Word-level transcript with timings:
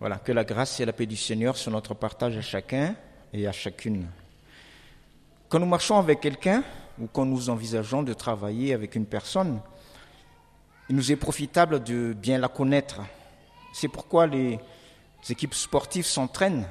Voilà, 0.00 0.16
que 0.16 0.32
la 0.32 0.44
grâce 0.44 0.80
et 0.80 0.86
la 0.86 0.94
paix 0.94 1.04
du 1.04 1.16
Seigneur 1.16 1.58
soient 1.58 1.70
notre 1.70 1.92
partage 1.92 2.34
à 2.34 2.40
chacun 2.40 2.94
et 3.34 3.46
à 3.46 3.52
chacune. 3.52 4.06
Quand 5.50 5.58
nous 5.58 5.66
marchons 5.66 5.98
avec 5.98 6.20
quelqu'un 6.20 6.64
ou 6.98 7.06
quand 7.06 7.26
nous 7.26 7.50
envisageons 7.50 8.02
de 8.02 8.14
travailler 8.14 8.72
avec 8.72 8.94
une 8.94 9.04
personne, 9.04 9.60
il 10.88 10.96
nous 10.96 11.12
est 11.12 11.16
profitable 11.16 11.82
de 11.84 12.14
bien 12.14 12.38
la 12.38 12.48
connaître. 12.48 13.02
C'est 13.74 13.88
pourquoi 13.88 14.26
les 14.26 14.58
équipes 15.28 15.52
sportives 15.52 16.06
s'entraînent 16.06 16.66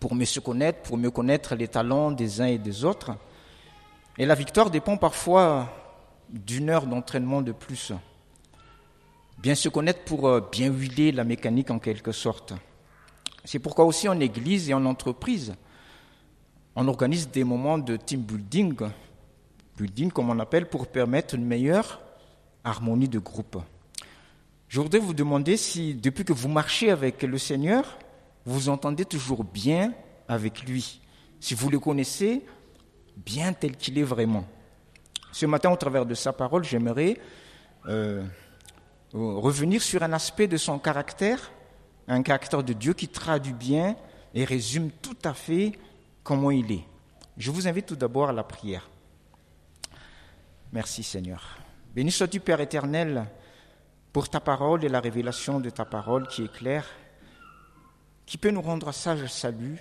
pour 0.00 0.16
mieux 0.16 0.24
se 0.24 0.40
connaître, 0.40 0.80
pour 0.82 0.96
mieux 0.96 1.12
connaître 1.12 1.54
les 1.54 1.68
talents 1.68 2.10
des 2.10 2.40
uns 2.40 2.46
et 2.46 2.58
des 2.58 2.84
autres. 2.84 3.16
Et 4.18 4.26
la 4.26 4.34
victoire 4.34 4.68
dépend 4.68 4.96
parfois 4.96 5.68
d'une 6.28 6.70
heure 6.70 6.88
d'entraînement 6.88 7.40
de 7.40 7.52
plus 7.52 7.92
bien 9.46 9.54
se 9.54 9.68
connaître 9.68 10.02
pour 10.02 10.26
euh, 10.26 10.40
bien 10.40 10.72
huiler 10.72 11.12
la 11.12 11.22
mécanique 11.22 11.70
en 11.70 11.78
quelque 11.78 12.10
sorte. 12.10 12.52
C'est 13.44 13.60
pourquoi 13.60 13.84
aussi 13.84 14.08
en 14.08 14.18
église 14.18 14.68
et 14.68 14.74
en 14.74 14.84
entreprise, 14.84 15.54
on 16.74 16.88
organise 16.88 17.30
des 17.30 17.44
moments 17.44 17.78
de 17.78 17.96
team 17.96 18.22
building, 18.22 18.76
building 19.78 20.10
comme 20.10 20.30
on 20.30 20.40
appelle, 20.40 20.68
pour 20.68 20.88
permettre 20.88 21.36
une 21.36 21.44
meilleure 21.44 22.00
harmonie 22.64 23.08
de 23.08 23.20
groupe. 23.20 23.62
Je 24.66 24.80
voudrais 24.80 24.98
vous 24.98 25.14
demander 25.14 25.56
si, 25.56 25.94
depuis 25.94 26.24
que 26.24 26.32
vous 26.32 26.48
marchez 26.48 26.90
avec 26.90 27.22
le 27.22 27.38
Seigneur, 27.38 28.00
vous 28.46 28.68
entendez 28.68 29.04
toujours 29.04 29.44
bien 29.44 29.94
avec 30.26 30.64
lui, 30.64 31.00
si 31.38 31.54
vous 31.54 31.70
le 31.70 31.78
connaissez 31.78 32.42
bien 33.16 33.52
tel 33.52 33.76
qu'il 33.76 33.96
est 33.96 34.02
vraiment. 34.02 34.44
Ce 35.30 35.46
matin, 35.46 35.70
au 35.70 35.76
travers 35.76 36.04
de 36.04 36.14
sa 36.14 36.32
parole, 36.32 36.64
j'aimerais 36.64 37.16
euh, 37.86 38.24
revenir 39.12 39.82
sur 39.82 40.02
un 40.02 40.12
aspect 40.12 40.48
de 40.48 40.56
son 40.56 40.78
caractère, 40.78 41.50
un 42.08 42.22
caractère 42.22 42.62
de 42.62 42.72
Dieu 42.72 42.92
qui 42.92 43.08
traduit 43.08 43.52
bien 43.52 43.96
et 44.34 44.44
résume 44.44 44.90
tout 44.90 45.16
à 45.24 45.34
fait 45.34 45.72
comment 46.22 46.50
il 46.50 46.70
est. 46.72 46.84
Je 47.36 47.50
vous 47.50 47.68
invite 47.68 47.86
tout 47.86 47.96
d'abord 47.96 48.28
à 48.28 48.32
la 48.32 48.44
prière. 48.44 48.88
Merci 50.72 51.02
Seigneur. 51.02 51.58
Béni 51.94 52.10
sois-tu 52.10 52.40
Père 52.40 52.60
éternel 52.60 53.26
pour 54.12 54.28
ta 54.28 54.40
parole 54.40 54.84
et 54.84 54.88
la 54.88 55.00
révélation 55.00 55.60
de 55.60 55.70
ta 55.70 55.84
parole 55.84 56.26
qui 56.28 56.44
est 56.44 56.52
claire, 56.52 56.86
qui 58.24 58.38
peut 58.38 58.50
nous 58.50 58.62
rendre 58.62 58.92
sage 58.92 59.26
salut, 59.26 59.78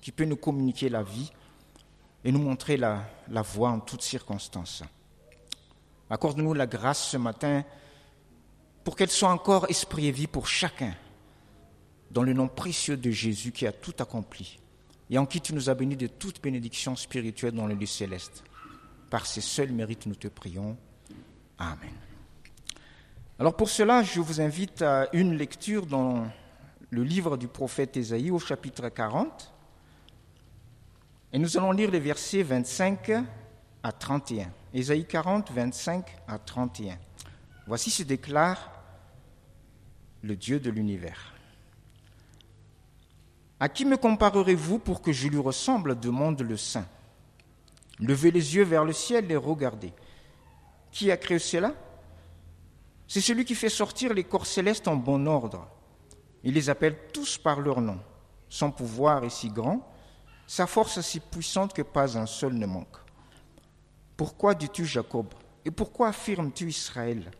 qui 0.00 0.12
peut 0.12 0.24
nous 0.24 0.36
communiquer 0.36 0.88
la 0.88 1.02
vie 1.02 1.30
et 2.24 2.32
nous 2.32 2.40
montrer 2.40 2.76
la, 2.76 3.04
la 3.28 3.42
voie 3.42 3.70
en 3.70 3.80
toutes 3.80 4.02
circonstances. 4.02 4.82
Accorde-nous 6.08 6.54
la 6.54 6.66
grâce 6.66 7.08
ce 7.08 7.16
matin 7.16 7.64
pour 8.84 8.96
qu'elle 8.96 9.10
soit 9.10 9.30
encore 9.30 9.68
esprit 9.68 10.06
et 10.06 10.12
vie 10.12 10.26
pour 10.26 10.46
chacun, 10.46 10.94
dans 12.10 12.22
le 12.22 12.32
nom 12.32 12.48
précieux 12.48 12.96
de 12.96 13.10
Jésus 13.10 13.52
qui 13.52 13.66
a 13.66 13.72
tout 13.72 13.94
accompli 13.98 14.58
et 15.10 15.18
en 15.18 15.26
qui 15.26 15.40
tu 15.40 15.54
nous 15.54 15.68
as 15.68 15.74
bénis 15.74 15.96
de 15.96 16.06
toute 16.06 16.42
bénédiction 16.42 16.96
spirituelle 16.96 17.52
dans 17.52 17.66
le 17.66 17.74
lieu 17.74 17.86
céleste. 17.86 18.44
Par 19.10 19.26
ses 19.26 19.42
seuls 19.42 19.72
mérites, 19.72 20.06
nous 20.06 20.14
te 20.14 20.28
prions. 20.28 20.76
Amen. 21.58 21.92
Alors 23.38 23.54
pour 23.54 23.68
cela, 23.68 24.02
je 24.02 24.20
vous 24.20 24.40
invite 24.40 24.80
à 24.82 25.08
une 25.12 25.36
lecture 25.36 25.84
dans 25.86 26.26
le 26.88 27.02
livre 27.02 27.36
du 27.36 27.48
prophète 27.48 27.96
Ésaïe 27.96 28.30
au 28.30 28.38
chapitre 28.38 28.88
40. 28.88 29.52
Et 31.34 31.38
nous 31.38 31.58
allons 31.58 31.72
lire 31.72 31.90
les 31.90 32.00
versets 32.00 32.42
25 32.42 33.10
à 33.82 33.92
31. 33.92 34.50
Ésaïe 34.72 35.06
40, 35.06 35.50
25 35.52 36.06
à 36.26 36.38
31. 36.38 36.96
Voici 37.66 37.90
se 37.90 38.02
déclare 38.02 38.71
le 40.22 40.36
Dieu 40.36 40.60
de 40.60 40.70
l'univers. 40.70 41.34
À 43.60 43.68
qui 43.68 43.84
me 43.84 43.96
comparerez-vous 43.96 44.78
pour 44.78 45.02
que 45.02 45.12
je 45.12 45.28
lui 45.28 45.38
ressemble 45.38 45.98
demande 45.98 46.40
le 46.40 46.56
Saint? 46.56 46.86
Levez 47.98 48.30
les 48.30 48.56
yeux 48.56 48.64
vers 48.64 48.84
le 48.84 48.92
ciel 48.92 49.30
et 49.30 49.36
regardez. 49.36 49.92
Qui 50.90 51.10
a 51.10 51.16
créé 51.16 51.38
cela? 51.38 51.74
C'est 53.06 53.20
celui 53.20 53.44
qui 53.44 53.54
fait 53.54 53.68
sortir 53.68 54.14
les 54.14 54.24
corps 54.24 54.46
célestes 54.46 54.88
en 54.88 54.96
bon 54.96 55.26
ordre. 55.26 55.68
Il 56.42 56.54
les 56.54 56.70
appelle 56.70 56.96
tous 57.12 57.38
par 57.38 57.60
leur 57.60 57.80
nom. 57.80 58.00
Son 58.48 58.70
pouvoir 58.70 59.24
est 59.24 59.30
si 59.30 59.48
grand, 59.48 59.88
sa 60.46 60.66
force 60.66 61.00
si 61.00 61.20
puissante 61.20 61.72
que 61.72 61.82
pas 61.82 62.18
un 62.18 62.26
seul 62.26 62.54
ne 62.54 62.66
manque. 62.66 62.96
Pourquoi 64.16 64.54
dis-tu 64.54 64.84
Jacob? 64.84 65.26
Et 65.64 65.70
pourquoi 65.70 66.08
affirmes-tu 66.08 66.68
Israël? 66.68 67.30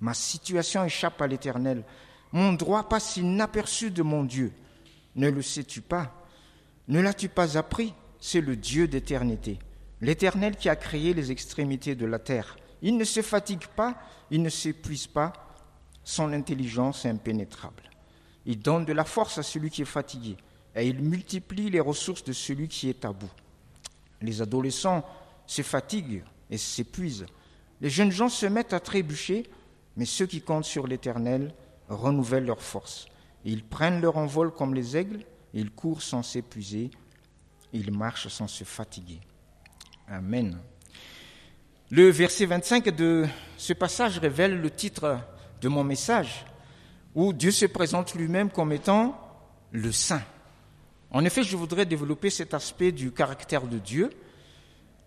Ma 0.00 0.14
situation 0.14 0.84
échappe 0.84 1.20
à 1.22 1.26
l'Éternel. 1.26 1.84
Mon 2.32 2.52
droit 2.52 2.88
passe 2.88 3.16
inaperçu 3.16 3.90
de 3.90 4.02
mon 4.02 4.24
Dieu. 4.24 4.52
Ne 5.16 5.30
le 5.30 5.42
sais-tu 5.42 5.80
pas? 5.80 6.14
Ne 6.88 7.00
l'as-tu 7.00 7.28
pas 7.28 7.56
appris? 7.56 7.94
C'est 8.20 8.40
le 8.40 8.56
Dieu 8.56 8.88
d'éternité, 8.88 9.58
l'Éternel 10.00 10.56
qui 10.56 10.68
a 10.68 10.76
créé 10.76 11.14
les 11.14 11.30
extrémités 11.30 11.94
de 11.94 12.04
la 12.06 12.18
terre. 12.18 12.56
Il 12.82 12.96
ne 12.96 13.04
se 13.04 13.22
fatigue 13.22 13.66
pas, 13.76 13.96
il 14.30 14.42
ne 14.42 14.48
s'épuise 14.48 15.06
pas, 15.06 15.32
son 16.02 16.32
intelligence 16.32 17.04
est 17.04 17.10
impénétrable. 17.10 17.82
Il 18.44 18.58
donne 18.58 18.84
de 18.84 18.92
la 18.92 19.04
force 19.04 19.38
à 19.38 19.42
celui 19.42 19.70
qui 19.70 19.82
est 19.82 19.84
fatigué, 19.84 20.36
et 20.74 20.86
il 20.86 21.00
multiplie 21.00 21.70
les 21.70 21.80
ressources 21.80 22.24
de 22.24 22.32
celui 22.32 22.66
qui 22.66 22.88
est 22.88 23.04
à 23.04 23.12
bout. 23.12 23.30
Les 24.20 24.42
adolescents 24.42 25.04
se 25.46 25.62
fatiguent 25.62 26.24
et 26.50 26.58
s'épuisent. 26.58 27.26
Les 27.80 27.90
jeunes 27.90 28.10
gens 28.10 28.28
se 28.28 28.46
mettent 28.46 28.72
à 28.72 28.80
trébucher, 28.80 29.48
mais 29.96 30.06
ceux 30.06 30.26
qui 30.26 30.40
comptent 30.40 30.64
sur 30.64 30.86
l'Éternel 30.86 31.54
renouvellent 31.88 32.46
leur 32.46 32.62
force. 32.62 33.06
Ils 33.44 33.64
prennent 33.64 34.00
leur 34.00 34.16
envol 34.16 34.52
comme 34.52 34.74
les 34.74 34.96
aigles, 34.96 35.24
ils 35.54 35.70
courent 35.70 36.02
sans 36.02 36.22
s'épuiser, 36.22 36.90
ils 37.72 37.92
marchent 37.92 38.28
sans 38.28 38.48
se 38.48 38.64
fatiguer. 38.64 39.20
Amen. 40.08 40.58
Le 41.90 42.10
verset 42.10 42.46
25 42.46 42.90
de 42.90 43.26
ce 43.56 43.72
passage 43.72 44.18
révèle 44.18 44.60
le 44.60 44.70
titre 44.70 45.18
de 45.60 45.68
mon 45.68 45.84
message, 45.84 46.44
où 47.14 47.32
Dieu 47.32 47.50
se 47.50 47.66
présente 47.66 48.14
lui-même 48.14 48.50
comme 48.50 48.72
étant 48.72 49.18
le 49.72 49.90
Saint. 49.92 50.22
En 51.10 51.24
effet, 51.24 51.42
je 51.42 51.56
voudrais 51.56 51.86
développer 51.86 52.28
cet 52.28 52.52
aspect 52.52 52.92
du 52.92 53.12
caractère 53.12 53.66
de 53.66 53.78
Dieu, 53.78 54.10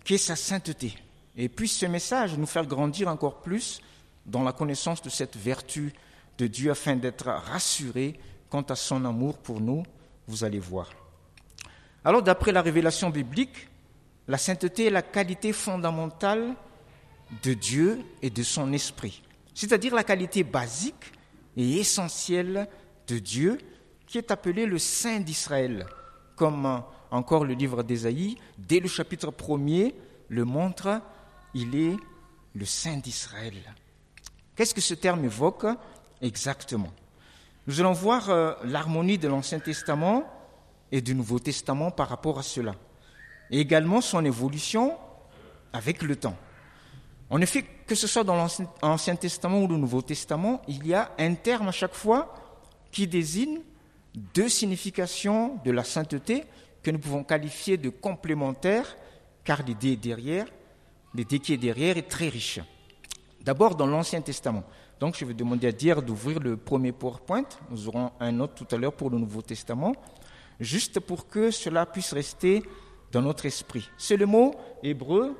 qui 0.03 0.15
est 0.15 0.17
sa 0.17 0.35
sainteté. 0.35 0.95
Et 1.37 1.49
puis 1.49 1.67
ce 1.67 1.85
message 1.85 2.37
nous 2.37 2.47
faire 2.47 2.65
grandir 2.65 3.07
encore 3.07 3.41
plus 3.41 3.81
dans 4.25 4.43
la 4.43 4.51
connaissance 4.51 5.01
de 5.01 5.09
cette 5.09 5.37
vertu 5.37 5.93
de 6.41 6.47
Dieu 6.47 6.71
afin 6.71 6.95
d'être 6.95 7.27
rassuré 7.27 8.19
quant 8.49 8.63
à 8.63 8.75
son 8.75 9.05
amour 9.05 9.37
pour 9.37 9.61
nous, 9.61 9.83
vous 10.27 10.43
allez 10.43 10.57
voir. 10.57 10.89
Alors 12.03 12.23
d'après 12.23 12.51
la 12.51 12.63
révélation 12.63 13.11
biblique, 13.11 13.69
la 14.27 14.39
sainteté 14.39 14.87
est 14.87 14.89
la 14.89 15.03
qualité 15.03 15.53
fondamentale 15.53 16.55
de 17.43 17.53
Dieu 17.53 17.99
et 18.23 18.31
de 18.31 18.41
son 18.41 18.73
esprit, 18.73 19.21
c'est-à-dire 19.53 19.93
la 19.93 20.03
qualité 20.03 20.43
basique 20.43 21.13
et 21.55 21.77
essentielle 21.77 22.67
de 23.07 23.19
Dieu 23.19 23.59
qui 24.07 24.17
est 24.17 24.31
appelé 24.31 24.65
le 24.65 24.79
Saint 24.79 25.19
d'Israël, 25.19 25.85
comme 26.35 26.83
encore 27.11 27.45
le 27.45 27.53
livre 27.53 27.83
d'Ésaïe, 27.83 28.35
dès 28.57 28.79
le 28.79 28.87
chapitre 28.87 29.29
1er, 29.29 29.93
le 30.27 30.43
montre, 30.43 31.01
il 31.53 31.75
est 31.75 31.97
le 32.55 32.65
Saint 32.65 32.97
d'Israël. 32.97 33.53
Qu'est-ce 34.55 34.73
que 34.73 34.81
ce 34.81 34.95
terme 34.95 35.23
évoque? 35.23 35.67
Exactement 36.21 36.91
Nous 37.67 37.79
allons 37.79 37.93
voir 37.93 38.29
euh, 38.29 38.53
l'harmonie 38.63 39.17
de 39.17 39.27
l'Ancien 39.27 39.59
Testament 39.59 40.23
et 40.91 41.01
du 41.01 41.15
Nouveau 41.15 41.39
Testament 41.39 41.91
par 41.91 42.09
rapport 42.09 42.39
à 42.39 42.43
cela, 42.43 42.75
et 43.49 43.59
également 43.59 44.01
son 44.01 44.23
évolution 44.25 44.97
avec 45.73 46.01
le 46.01 46.15
temps. 46.15 46.35
En 47.29 47.39
effet, 47.39 47.63
que 47.87 47.95
ce 47.95 48.07
soit 48.07 48.25
dans 48.25 48.35
l'Ancien 48.81 49.15
Testament 49.15 49.63
ou 49.63 49.67
le 49.67 49.77
Nouveau 49.77 50.01
Testament, 50.01 50.61
il 50.67 50.85
y 50.85 50.93
a 50.93 51.11
un 51.17 51.33
terme 51.35 51.69
à 51.69 51.71
chaque 51.71 51.93
fois 51.93 52.35
qui 52.91 53.07
désigne 53.07 53.61
deux 54.33 54.49
significations 54.49 55.57
de 55.63 55.71
la 55.71 55.85
sainteté 55.85 56.43
que 56.83 56.91
nous 56.91 56.99
pouvons 56.99 57.23
qualifier 57.23 57.77
de 57.77 57.89
complémentaires, 57.89 58.97
car 59.43 59.63
l'idée 59.63 59.95
derrière, 59.95 60.45
l'idée 61.13 61.39
qui 61.39 61.53
est 61.53 61.57
derrière 61.57 61.97
est 61.97 62.09
très 62.09 62.27
riche. 62.27 62.59
D'abord 63.43 63.75
dans 63.75 63.87
l'Ancien 63.87 64.21
Testament. 64.21 64.63
Donc 64.99 65.15
je 65.17 65.25
vais 65.25 65.33
demander 65.33 65.67
à 65.67 65.71
Dire 65.71 66.01
d'ouvrir 66.01 66.39
le 66.39 66.57
premier 66.57 66.91
PowerPoint. 66.91 67.45
Nous 67.71 67.87
aurons 67.87 68.11
un 68.19 68.39
autre 68.39 68.53
tout 68.53 68.75
à 68.75 68.77
l'heure 68.77 68.93
pour 68.93 69.09
le 69.09 69.17
Nouveau 69.17 69.41
Testament, 69.41 69.93
juste 70.59 70.99
pour 70.99 71.27
que 71.27 71.49
cela 71.49 71.87
puisse 71.87 72.13
rester 72.13 72.61
dans 73.11 73.21
notre 73.21 73.47
esprit. 73.47 73.89
C'est 73.97 74.17
le 74.17 74.27
mot 74.27 74.53
hébreu 74.83 75.35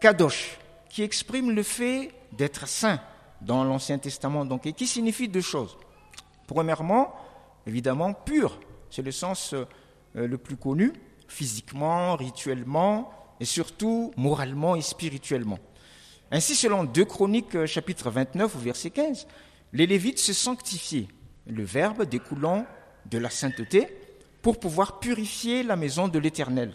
kadosh, 0.00 0.58
qui 0.90 1.02
exprime 1.02 1.50
le 1.50 1.62
fait 1.62 2.12
d'être 2.32 2.68
saint 2.68 3.00
dans 3.40 3.64
l'Ancien 3.64 3.98
Testament, 3.98 4.44
donc, 4.44 4.66
et 4.66 4.72
qui 4.72 4.86
signifie 4.86 5.28
deux 5.28 5.40
choses. 5.40 5.76
Premièrement, 6.46 7.14
évidemment, 7.66 8.12
pur, 8.12 8.58
c'est 8.90 9.02
le 9.02 9.12
sens 9.12 9.54
euh, 9.54 9.64
le 10.14 10.38
plus 10.38 10.56
connu, 10.56 10.92
physiquement, 11.28 12.16
rituellement, 12.16 13.10
et 13.40 13.44
surtout 13.44 14.12
moralement 14.16 14.76
et 14.76 14.82
spirituellement. 14.82 15.58
Ainsi, 16.30 16.54
selon 16.54 16.84
2 16.84 17.04
Chroniques 17.04 17.54
euh, 17.54 17.66
chapitre 17.66 18.10
29 18.10 18.56
verset 18.56 18.90
15, 18.90 19.26
les 19.72 19.86
Lévites 19.86 20.18
se 20.18 20.32
sanctifiaient 20.32 21.08
le 21.46 21.62
Verbe 21.64 22.04
découlant 22.04 22.66
de 23.10 23.18
la 23.18 23.30
sainteté, 23.30 23.88
pour 24.42 24.60
pouvoir 24.60 25.00
purifier 25.00 25.62
la 25.62 25.74
maison 25.74 26.06
de 26.06 26.18
l'Éternel. 26.20 26.72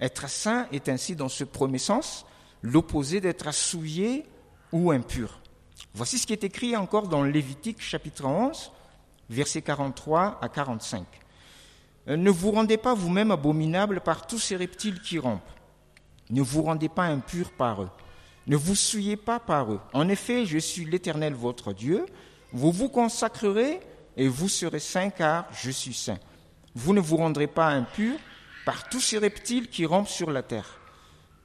Être 0.00 0.28
saint 0.28 0.66
est 0.72 0.88
ainsi, 0.88 1.14
dans 1.14 1.28
ce 1.28 1.44
premier 1.44 1.78
sens, 1.78 2.26
l'opposé 2.62 3.20
d'être 3.20 3.52
souillé 3.54 4.24
ou 4.72 4.90
impur. 4.90 5.40
Voici 5.94 6.18
ce 6.18 6.26
qui 6.26 6.32
est 6.32 6.42
écrit 6.42 6.76
encore 6.76 7.06
dans 7.06 7.22
Lévitique 7.22 7.80
chapitre 7.80 8.24
11, 8.24 8.72
versets 9.30 9.62
43 9.62 10.38
à 10.40 10.48
45. 10.48 11.06
Ne 12.08 12.30
vous 12.30 12.50
rendez 12.50 12.78
pas 12.78 12.94
vous-même 12.94 13.30
abominable 13.30 14.00
par 14.00 14.26
tous 14.26 14.38
ces 14.38 14.56
reptiles 14.56 15.00
qui 15.00 15.20
rampent. 15.20 15.50
Ne 16.30 16.42
vous 16.42 16.62
rendez 16.62 16.88
pas 16.88 17.04
impur 17.04 17.52
par 17.52 17.82
eux. 17.82 17.90
Ne 18.48 18.56
vous 18.56 18.74
souillez 18.74 19.16
pas 19.16 19.38
par 19.38 19.72
eux. 19.72 19.80
En 19.92 20.08
effet, 20.08 20.46
je 20.46 20.58
suis 20.58 20.86
l'Éternel 20.86 21.34
votre 21.34 21.72
Dieu. 21.74 22.06
Vous 22.52 22.72
vous 22.72 22.88
consacrerez 22.88 23.80
et 24.16 24.26
vous 24.26 24.48
serez 24.48 24.80
saints 24.80 25.10
car 25.10 25.46
je 25.52 25.70
suis 25.70 25.92
saint. 25.92 26.18
Vous 26.74 26.94
ne 26.94 27.00
vous 27.00 27.18
rendrez 27.18 27.46
pas 27.46 27.68
impur 27.68 28.18
par 28.64 28.88
tous 28.88 29.00
ces 29.00 29.18
reptiles 29.18 29.68
qui 29.68 29.84
rampent 29.84 30.08
sur 30.08 30.30
la 30.30 30.42
terre. 30.42 30.80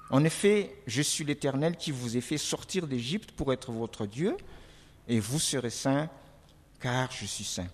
En 0.10 0.24
effet, 0.24 0.76
je 0.88 1.02
suis 1.02 1.24
l'Éternel 1.24 1.76
qui 1.76 1.92
vous 1.92 2.16
ai 2.16 2.22
fait 2.22 2.38
sortir 2.38 2.88
d'Égypte 2.88 3.32
pour 3.32 3.52
être 3.52 3.72
votre 3.72 4.06
Dieu, 4.06 4.38
et 5.08 5.20
vous 5.20 5.40
serez 5.40 5.70
saints 5.70 6.10
car 6.80 7.12
je 7.12 7.26
suis 7.26 7.44
saint. 7.44 7.68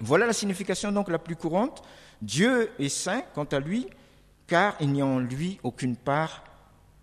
Voilà 0.00 0.26
la 0.26 0.32
signification 0.32 0.92
donc 0.92 1.10
la 1.10 1.18
plus 1.18 1.36
courante. 1.36 1.82
Dieu 2.20 2.70
est 2.78 2.88
saint 2.88 3.22
quant 3.34 3.44
à 3.44 3.60
lui, 3.60 3.86
car 4.46 4.76
il 4.80 4.92
n'y 4.92 5.02
a 5.02 5.06
en 5.06 5.18
lui 5.18 5.58
aucune 5.62 5.96
part 5.96 6.42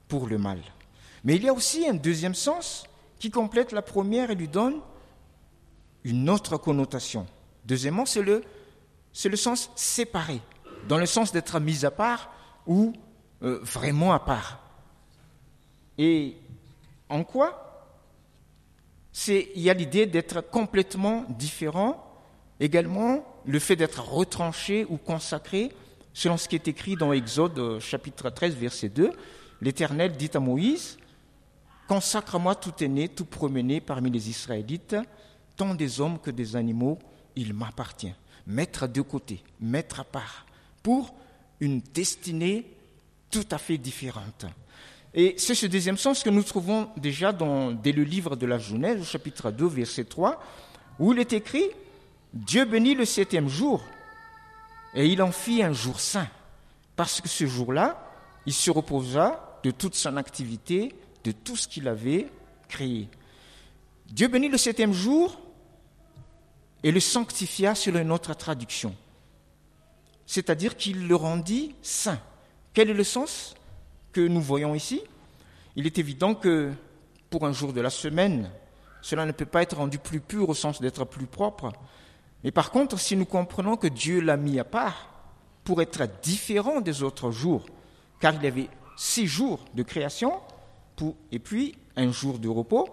pour 0.07 0.27
le 0.27 0.37
mal. 0.37 0.59
Mais 1.27 1.35
il 1.35 1.43
y 1.43 1.49
a 1.49 1.53
aussi 1.53 1.85
un 1.85 1.93
deuxième 1.93 2.33
sens 2.33 2.85
qui 3.19 3.29
complète 3.31 3.73
la 3.73 3.81
première 3.81 4.31
et 4.31 4.35
lui 4.35 4.47
donne 4.47 4.79
une 6.05 6.29
autre 6.29 6.55
connotation. 6.55 7.27
Deuxièmement, 7.65 8.05
c'est 8.05 8.21
le, 8.21 8.45
c'est 9.11 9.27
le 9.27 9.35
sens 9.35 9.69
séparé, 9.75 10.39
dans 10.87 10.97
le 10.97 11.05
sens 11.05 11.33
d'être 11.33 11.59
mis 11.59 11.83
à 11.83 11.91
part 11.91 12.31
ou 12.65 12.93
euh, 13.43 13.59
vraiment 13.61 14.13
à 14.13 14.19
part. 14.19 14.61
Et 15.97 16.37
en 17.09 17.25
quoi 17.25 17.91
c'est, 19.11 19.49
Il 19.53 19.63
y 19.63 19.69
a 19.69 19.73
l'idée 19.73 20.05
d'être 20.05 20.39
complètement 20.39 21.25
différent, 21.27 22.09
également 22.61 23.25
le 23.45 23.59
fait 23.59 23.75
d'être 23.75 24.01
retranché 24.01 24.85
ou 24.87 24.95
consacré, 24.95 25.73
selon 26.13 26.37
ce 26.37 26.47
qui 26.47 26.55
est 26.55 26.69
écrit 26.69 26.95
dans 26.95 27.11
Exode 27.11 27.59
euh, 27.59 27.79
chapitre 27.81 28.29
13, 28.29 28.55
verset 28.55 28.87
2. 28.87 29.11
L'Éternel 29.59 30.15
dit 30.15 30.31
à 30.33 30.39
Moïse, 30.39 30.97
Consacre-moi 31.87 32.55
tout 32.55 32.73
aîné, 32.83 33.07
tout 33.07 33.25
promené 33.25 33.79
parmi 33.79 34.09
les 34.11 34.29
Israélites, 34.29 34.95
tant 35.55 35.73
des 35.73 36.01
hommes 36.01 36.19
que 36.19 36.31
des 36.31 36.55
animaux, 36.55 36.99
il 37.35 37.53
m'appartient. 37.53 38.13
Mettre 38.45 38.87
de 38.87 39.01
côté, 39.01 39.43
mettre 39.59 39.99
à 40.01 40.03
part, 40.03 40.45
pour 40.83 41.13
une 41.59 41.81
destinée 41.93 42.65
tout 43.31 43.45
à 43.51 43.57
fait 43.57 43.77
différente. 43.77 44.45
Et 45.13 45.35
c'est 45.37 45.55
ce 45.55 45.65
deuxième 45.65 45.97
sens 45.97 46.23
que 46.23 46.29
nous 46.29 46.43
trouvons 46.43 46.89
déjà 46.97 47.31
dans, 47.31 47.71
dès 47.71 47.91
le 47.91 48.03
livre 48.03 48.35
de 48.35 48.45
la 48.45 48.59
Genèse, 48.59 49.01
au 49.01 49.05
chapitre 49.05 49.51
2, 49.51 49.65
verset 49.67 50.03
3, 50.03 50.41
où 50.99 51.13
il 51.13 51.19
est 51.19 51.33
écrit 51.33 51.65
Dieu 52.33 52.65
bénit 52.65 52.95
le 52.95 53.05
septième 53.05 53.47
jour, 53.47 53.81
et 54.93 55.07
il 55.07 55.21
en 55.21 55.31
fit 55.31 55.63
un 55.63 55.73
jour 55.73 55.99
saint, 55.99 56.27
parce 56.95 57.21
que 57.21 57.29
ce 57.29 57.47
jour-là, 57.47 58.11
il 58.45 58.53
se 58.53 58.69
reposa 58.69 59.59
de 59.63 59.71
toute 59.71 59.95
son 59.95 60.17
activité, 60.17 60.93
de 61.27 61.33
tout 61.33 61.57
ce 61.57 61.67
qu'il 61.67 61.89
avait 61.89 62.29
créé. 62.69 63.09
Dieu 64.05 64.29
bénit 64.29 64.47
le 64.47 64.57
septième 64.57 64.93
jour 64.93 65.37
et 66.83 66.91
le 66.91 67.01
sanctifia 67.01 67.75
sur 67.75 67.97
une 67.97 68.13
autre 68.13 68.33
traduction. 68.33 68.95
C'est-à-dire 70.25 70.77
qu'il 70.77 71.05
le 71.09 71.15
rendit 71.17 71.75
saint. 71.81 72.19
Quel 72.73 72.89
est 72.89 72.93
le 72.93 73.03
sens 73.03 73.55
que 74.13 74.21
nous 74.21 74.41
voyons 74.41 74.73
ici? 74.73 75.01
Il 75.75 75.85
est 75.85 75.97
évident 75.97 76.33
que 76.33 76.71
pour 77.29 77.45
un 77.45 77.51
jour 77.51 77.73
de 77.73 77.81
la 77.81 77.89
semaine, 77.89 78.49
cela 79.01 79.25
ne 79.25 79.33
peut 79.33 79.45
pas 79.45 79.63
être 79.63 79.75
rendu 79.75 79.99
plus 79.99 80.21
pur 80.21 80.47
au 80.47 80.53
sens 80.53 80.79
d'être 80.79 81.03
plus 81.03 81.27
propre. 81.27 81.73
Mais 82.45 82.51
par 82.51 82.71
contre, 82.71 82.97
si 82.97 83.17
nous 83.17 83.25
comprenons 83.25 83.75
que 83.75 83.87
Dieu 83.87 84.21
l'a 84.21 84.37
mis 84.37 84.59
à 84.59 84.63
part 84.63 85.09
pour 85.65 85.81
être 85.81 86.07
différent 86.21 86.79
des 86.79 87.03
autres 87.03 87.31
jours, 87.31 87.65
car 88.21 88.33
il 88.33 88.43
y 88.43 88.47
avait 88.47 88.69
six 88.95 89.27
jours 89.27 89.59
de 89.73 89.83
création 89.83 90.39
et 91.31 91.39
puis 91.39 91.75
un 91.95 92.11
jour 92.11 92.39
de 92.39 92.47
repos, 92.47 92.89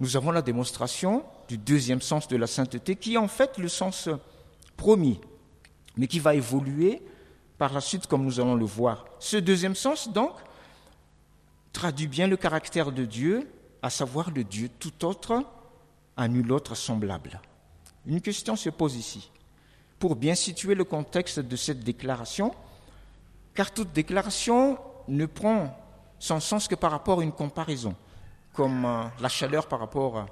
nous 0.00 0.16
avons 0.16 0.30
la 0.30 0.42
démonstration 0.42 1.24
du 1.48 1.58
deuxième 1.58 2.00
sens 2.00 2.26
de 2.28 2.36
la 2.36 2.46
sainteté, 2.46 2.96
qui 2.96 3.14
est 3.14 3.18
en 3.18 3.28
fait 3.28 3.58
le 3.58 3.68
sens 3.68 4.08
promis, 4.76 5.20
mais 5.96 6.06
qui 6.06 6.18
va 6.18 6.34
évoluer 6.34 7.02
par 7.58 7.72
la 7.72 7.80
suite, 7.80 8.06
comme 8.06 8.24
nous 8.24 8.40
allons 8.40 8.54
le 8.54 8.64
voir. 8.64 9.04
Ce 9.18 9.36
deuxième 9.36 9.76
sens, 9.76 10.12
donc, 10.12 10.32
traduit 11.72 12.08
bien 12.08 12.26
le 12.26 12.36
caractère 12.36 12.90
de 12.90 13.04
Dieu, 13.04 13.48
à 13.82 13.90
savoir 13.90 14.30
le 14.30 14.44
Dieu 14.44 14.68
tout 14.78 15.04
autre, 15.04 15.44
à 16.16 16.28
nul 16.28 16.50
autre 16.52 16.74
semblable. 16.74 17.40
Une 18.06 18.20
question 18.20 18.56
se 18.56 18.70
pose 18.70 18.96
ici. 18.96 19.30
Pour 19.98 20.16
bien 20.16 20.34
situer 20.34 20.74
le 20.74 20.84
contexte 20.84 21.38
de 21.38 21.56
cette 21.56 21.80
déclaration, 21.80 22.52
car 23.54 23.72
toute 23.72 23.92
déclaration 23.92 24.78
ne 25.06 25.26
prend 25.26 25.76
son 26.22 26.38
sens 26.38 26.68
que 26.68 26.76
par 26.76 26.92
rapport 26.92 27.18
à 27.18 27.24
une 27.24 27.32
comparaison 27.32 27.96
comme 28.52 28.84
euh, 28.84 29.02
la 29.20 29.28
chaleur 29.28 29.66
par 29.66 29.80
rapport 29.80 30.26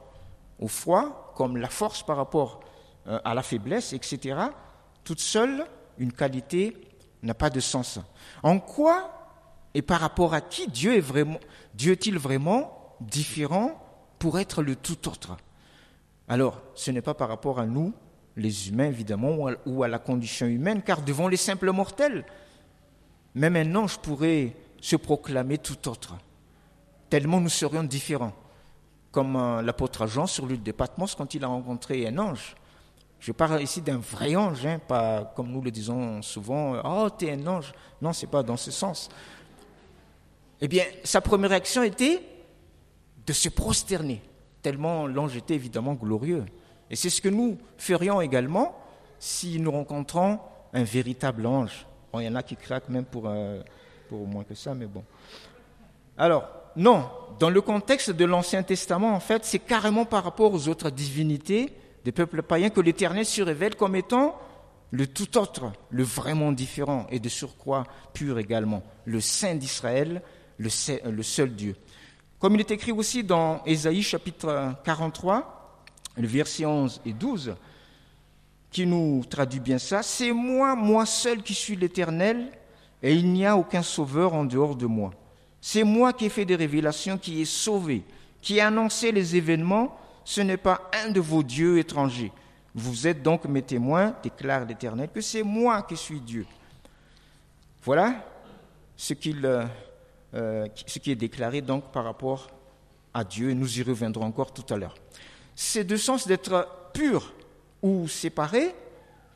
au 0.61 0.69
froid, 0.69 1.33
comme 1.35 1.57
la 1.57 1.69
force 1.69 2.05
par 2.05 2.17
rapport 2.17 2.61
euh, 3.09 3.19
à 3.25 3.35
la 3.35 3.43
faiblesse, 3.43 3.93
etc., 3.93 4.39
toute 5.03 5.19
seule, 5.19 5.67
une 5.99 6.13
qualité 6.13 6.77
n'a 7.25 7.35
pas 7.35 7.51
de 7.51 7.59
sens. 7.59 7.99
En 8.45 8.61
quoi 8.61 9.11
et 9.75 9.83
par 9.83 9.99
rapport 9.99 10.33
à 10.33 10.41
qui 10.41 10.69
Dieu 10.69 10.95
est 10.97 11.01
vraiment, 11.01 11.41
Dieu 11.75 11.93
est-il 11.93 12.19
vraiment 12.19 12.95
différent 13.01 13.83
pour 14.21 14.39
être 14.39 14.63
le 14.63 14.77
tout 14.77 15.09
autre? 15.09 15.39
Alors, 16.29 16.63
ce 16.77 16.93
n'est 16.93 17.03
pas 17.03 17.15
par 17.15 17.29
rapport 17.29 17.59
à 17.59 17.67
nous, 17.67 17.93
les 18.37 18.69
humains 18.69 18.87
évidemment, 18.87 19.49
ou 19.67 19.83
à 19.83 19.89
la 19.89 19.99
condition 19.99 20.47
humaine, 20.47 20.83
car 20.83 21.03
devant 21.03 21.27
les 21.27 21.37
simples 21.37 21.73
mortels, 21.73 22.25
même 23.35 23.57
un 23.57 23.75
ange 23.75 23.99
pourrait 23.99 24.55
se 24.81 24.97
proclamer 24.97 25.59
tout 25.59 25.89
autre 25.89 26.17
tellement 27.11 27.41
nous 27.41 27.51
serions 27.51 27.83
différents. 27.83 28.33
Comme 29.11 29.35
euh, 29.35 29.61
l'apôtre 29.61 30.07
Jean 30.07 30.27
sur 30.27 30.47
l'île 30.47 30.63
de 30.63 30.73
Patmos 30.73 31.17
quand 31.17 31.35
il 31.35 31.43
a 31.45 31.49
rencontré 31.49 32.07
un 32.07 32.17
ange. 32.17 32.55
Je 33.19 33.33
parle 33.33 33.61
ici 33.61 33.83
d'un 33.83 33.99
vrai 33.99 34.35
ange, 34.37 34.65
hein, 34.65 34.79
pas 34.79 35.31
comme 35.37 35.51
nous 35.51 35.61
le 35.61 35.71
disons 35.71 36.23
souvent, 36.23 36.81
oh, 36.85 37.11
t'es 37.11 37.33
un 37.33 37.47
ange. 37.47 37.75
Non, 38.01 38.15
c'est 38.15 38.29
pas 38.29 38.43
dans 38.43 38.57
ce 38.57 38.71
sens. 38.71 39.11
Eh 40.61 40.69
bien, 40.69 40.85
sa 41.05 41.21
première 41.21 41.51
réaction 41.51 41.83
était 41.83 42.23
de 43.27 43.33
se 43.33 43.51
prosterner, 43.51 44.23
tellement 44.63 45.07
l'ange 45.07 45.37
était 45.37 45.55
évidemment 45.55 45.95
glorieux. 45.95 46.47
Et 46.89 46.97
c'est 46.97 47.11
ce 47.11 47.21
que 47.21 47.29
nous 47.29 47.59
ferions 47.77 48.23
également 48.23 48.75
si 49.19 49.61
nous 49.61 49.71
rencontrons 49.71 50.39
un 50.73 50.83
véritable 50.83 51.45
ange. 51.45 51.87
Bon, 52.13 52.21
il 52.21 52.25
y 52.25 52.29
en 52.29 52.37
a 52.37 52.43
qui 52.43 52.57
craquent 52.57 52.89
même 52.89 53.05
pour, 53.05 53.25
euh, 53.27 53.63
pour 54.11 54.27
moins 54.27 54.43
que 54.43 54.57
ça, 54.57 54.75
mais 54.75 54.87
bon. 54.87 55.05
Alors, 56.19 56.49
non, 56.75 57.09
dans 57.39 57.49
le 57.49 57.61
contexte 57.61 58.11
de 58.11 58.25
l'Ancien 58.25 58.65
Testament, 58.65 59.15
en 59.15 59.21
fait, 59.21 59.45
c'est 59.45 59.61
carrément 59.61 60.05
par 60.05 60.25
rapport 60.25 60.53
aux 60.53 60.67
autres 60.67 60.91
divinités 60.91 61.73
des 62.05 62.11
peuples 62.11 62.43
païens 62.43 62.71
que 62.71 62.81
l'Éternel 62.81 63.25
se 63.25 63.41
révèle 63.41 63.77
comme 63.77 63.95
étant 63.95 64.37
le 64.91 65.07
tout 65.07 65.39
autre, 65.39 65.73
le 65.91 66.03
vraiment 66.03 66.51
différent 66.51 67.07
et 67.11 67.21
de 67.21 67.29
surcroît 67.29 67.85
pur 68.13 68.41
également, 68.41 68.83
le 69.05 69.21
Saint 69.21 69.55
d'Israël, 69.55 70.23
le, 70.59 70.69
seul 71.23 71.55
Dieu. 71.55 71.77
Comme 72.41 72.57
il 72.57 72.61
est 72.61 72.73
écrit 72.73 72.91
aussi 72.91 73.23
dans 73.23 73.63
Ésaïe 73.65 74.03
chapitre 74.03 74.75
43, 74.85 75.85
le 76.17 76.27
verset 76.27 76.67
11 76.67 77.01
et 77.07 77.13
12, 77.13 77.55
qui 78.73 78.87
nous 78.87 79.23
traduit 79.31 79.61
bien 79.61 79.79
ça, 79.79 80.03
c'est 80.03 80.33
moi, 80.33 80.75
moi 80.75 81.07
seul 81.07 81.45
qui 81.45 81.55
suis 81.55 81.77
l'Éternel, 81.77 82.51
et 83.03 83.15
il 83.15 83.33
n'y 83.33 83.47
a 83.47 83.57
aucun 83.57 83.83
sauveur 83.83 84.35
en 84.35 84.45
dehors 84.45 84.77
de 84.77 84.87
moi. 84.87 85.13
C'est 85.61 85.85
moi 85.85 86.13
qui 86.13 86.27
ai 86.27 86.29
fait 86.29 86.45
des 86.45 86.57
révélations, 86.57 87.19
qui 87.19 87.41
ai 87.41 87.45
sauvé, 87.45 88.03
qui 88.41 88.57
ai 88.57 88.61
annoncé 88.61 89.13
les 89.13 89.37
événements. 89.37 89.99
Ce 90.25 90.41
n'est 90.41 90.57
pas 90.57 90.91
un 91.05 91.11
de 91.11 91.21
vos 91.21 91.43
dieux 91.43 91.79
étrangers. 91.79 92.33
Vous 92.75 93.07
êtes 93.07 93.23
donc 93.23 93.45
mes 93.47 93.63
témoins, 93.63 94.15
déclare 94.23 94.65
l'Éternel, 94.65 95.09
que 95.13 95.21
c'est 95.21 95.43
moi 95.43 95.83
qui 95.83 95.97
suis 95.97 96.21
Dieu. 96.21 96.47
Voilà 97.83 98.25
ce, 98.97 99.15
euh, 99.45 99.67
euh, 100.35 100.69
qui 100.69 101.11
est 101.11 101.17
déclaré 101.17 101.63
donc 101.63 101.91
par 101.91 102.05
rapport 102.05 102.49
à 103.13 103.25
Dieu, 103.25 103.51
et 103.51 103.55
nous 103.55 103.79
y 103.79 103.83
reviendrons 103.83 104.27
encore 104.27 104.53
tout 104.53 104.73
à 104.73 104.77
l'heure. 104.77 104.95
Ces 105.57 105.85
deux 105.85 105.97
sens 105.97 106.29
d'être 106.29 106.69
pur 106.93 107.33
ou 107.83 108.07
séparé 108.09 108.75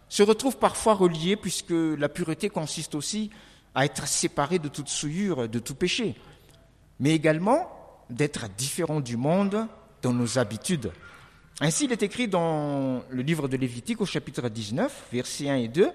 se 0.08 0.22
retrouvent 0.22 0.58
parfois 0.58 0.94
reliés, 0.94 1.36
puisque 1.36 1.72
la 1.72 2.08
pureté 2.08 2.48
consiste 2.50 2.94
aussi 2.94 3.30
à 3.74 3.84
être 3.84 4.06
séparé 4.06 4.58
de 4.58 4.68
toute 4.68 4.88
souillure, 4.88 5.48
de 5.48 5.58
tout 5.58 5.74
péché, 5.74 6.14
mais 7.00 7.10
également 7.10 7.70
d'être 8.10 8.48
différent 8.56 9.00
du 9.00 9.16
monde 9.16 9.66
dans 10.02 10.12
nos 10.12 10.38
habitudes. 10.38 10.92
Ainsi, 11.60 11.84
il 11.84 11.92
est 11.92 12.02
écrit 12.02 12.28
dans 12.28 13.02
le 13.08 13.22
livre 13.22 13.48
de 13.48 13.56
Lévitique 13.56 14.00
au 14.00 14.06
chapitre 14.06 14.48
19, 14.48 15.08
versets 15.12 15.48
1 15.48 15.56
et 15.56 15.68
2, 15.68 15.90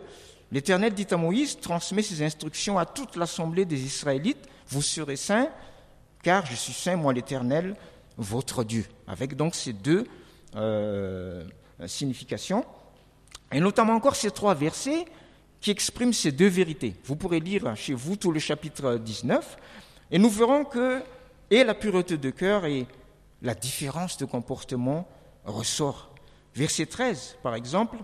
L'Éternel 0.51 0.93
dit 0.93 1.07
à 1.11 1.17
Moïse, 1.17 1.59
transmet 1.59 2.01
ses 2.01 2.23
instructions 2.23 2.79
à 2.79 2.85
toute 2.85 3.15
l'assemblée 3.15 3.65
des 3.65 3.83
Israélites, 3.83 4.49
vous 4.67 4.81
serez 4.81 5.15
saints, 5.15 5.49
car 6.23 6.45
je 6.45 6.55
suis 6.55 6.73
saint, 6.73 6.95
moi 6.95 7.13
l'Éternel, 7.13 7.75
votre 8.17 8.63
Dieu. 8.63 8.85
Avec 9.07 9.35
donc 9.35 9.53
ces 9.53 9.73
deux 9.73 10.05
euh, 10.55 11.43
significations, 11.85 12.65
et 13.51 13.59
notamment 13.59 13.93
encore 13.93 14.15
ces 14.15 14.31
trois 14.31 14.55
versets 14.55 15.05
qui 15.61 15.71
expriment 15.71 16.13
ces 16.13 16.31
deux 16.31 16.47
vérités. 16.47 16.95
Vous 17.05 17.15
pourrez 17.15 17.39
lire 17.39 17.75
chez 17.75 17.93
vous 17.93 18.15
tout 18.15 18.31
le 18.31 18.39
chapitre 18.39 18.95
19, 18.95 19.57
et 20.11 20.17
nous 20.17 20.29
verrons 20.29 20.63
que 20.63 21.01
et 21.51 21.63
la 21.63 21.73
pureté 21.73 22.17
de 22.17 22.29
cœur 22.29 22.65
et 22.65 22.85
la 23.41 23.55
différence 23.55 24.17
de 24.17 24.25
comportement 24.25 25.07
ressort. 25.45 26.09
Verset 26.53 26.85
13, 26.85 27.37
par 27.41 27.55
exemple, 27.55 27.97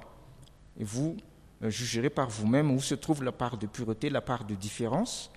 et 0.79 0.83
vous 0.83 1.17
euh, 1.63 1.69
jugerez 1.69 2.09
par 2.09 2.29
vous-même 2.29 2.71
où 2.71 2.81
se 2.81 2.95
trouve 2.95 3.23
la 3.23 3.31
part 3.31 3.57
de 3.57 3.67
pureté, 3.67 4.09
la 4.09 4.21
part 4.21 4.45
de 4.45 4.55
différence. 4.55 5.31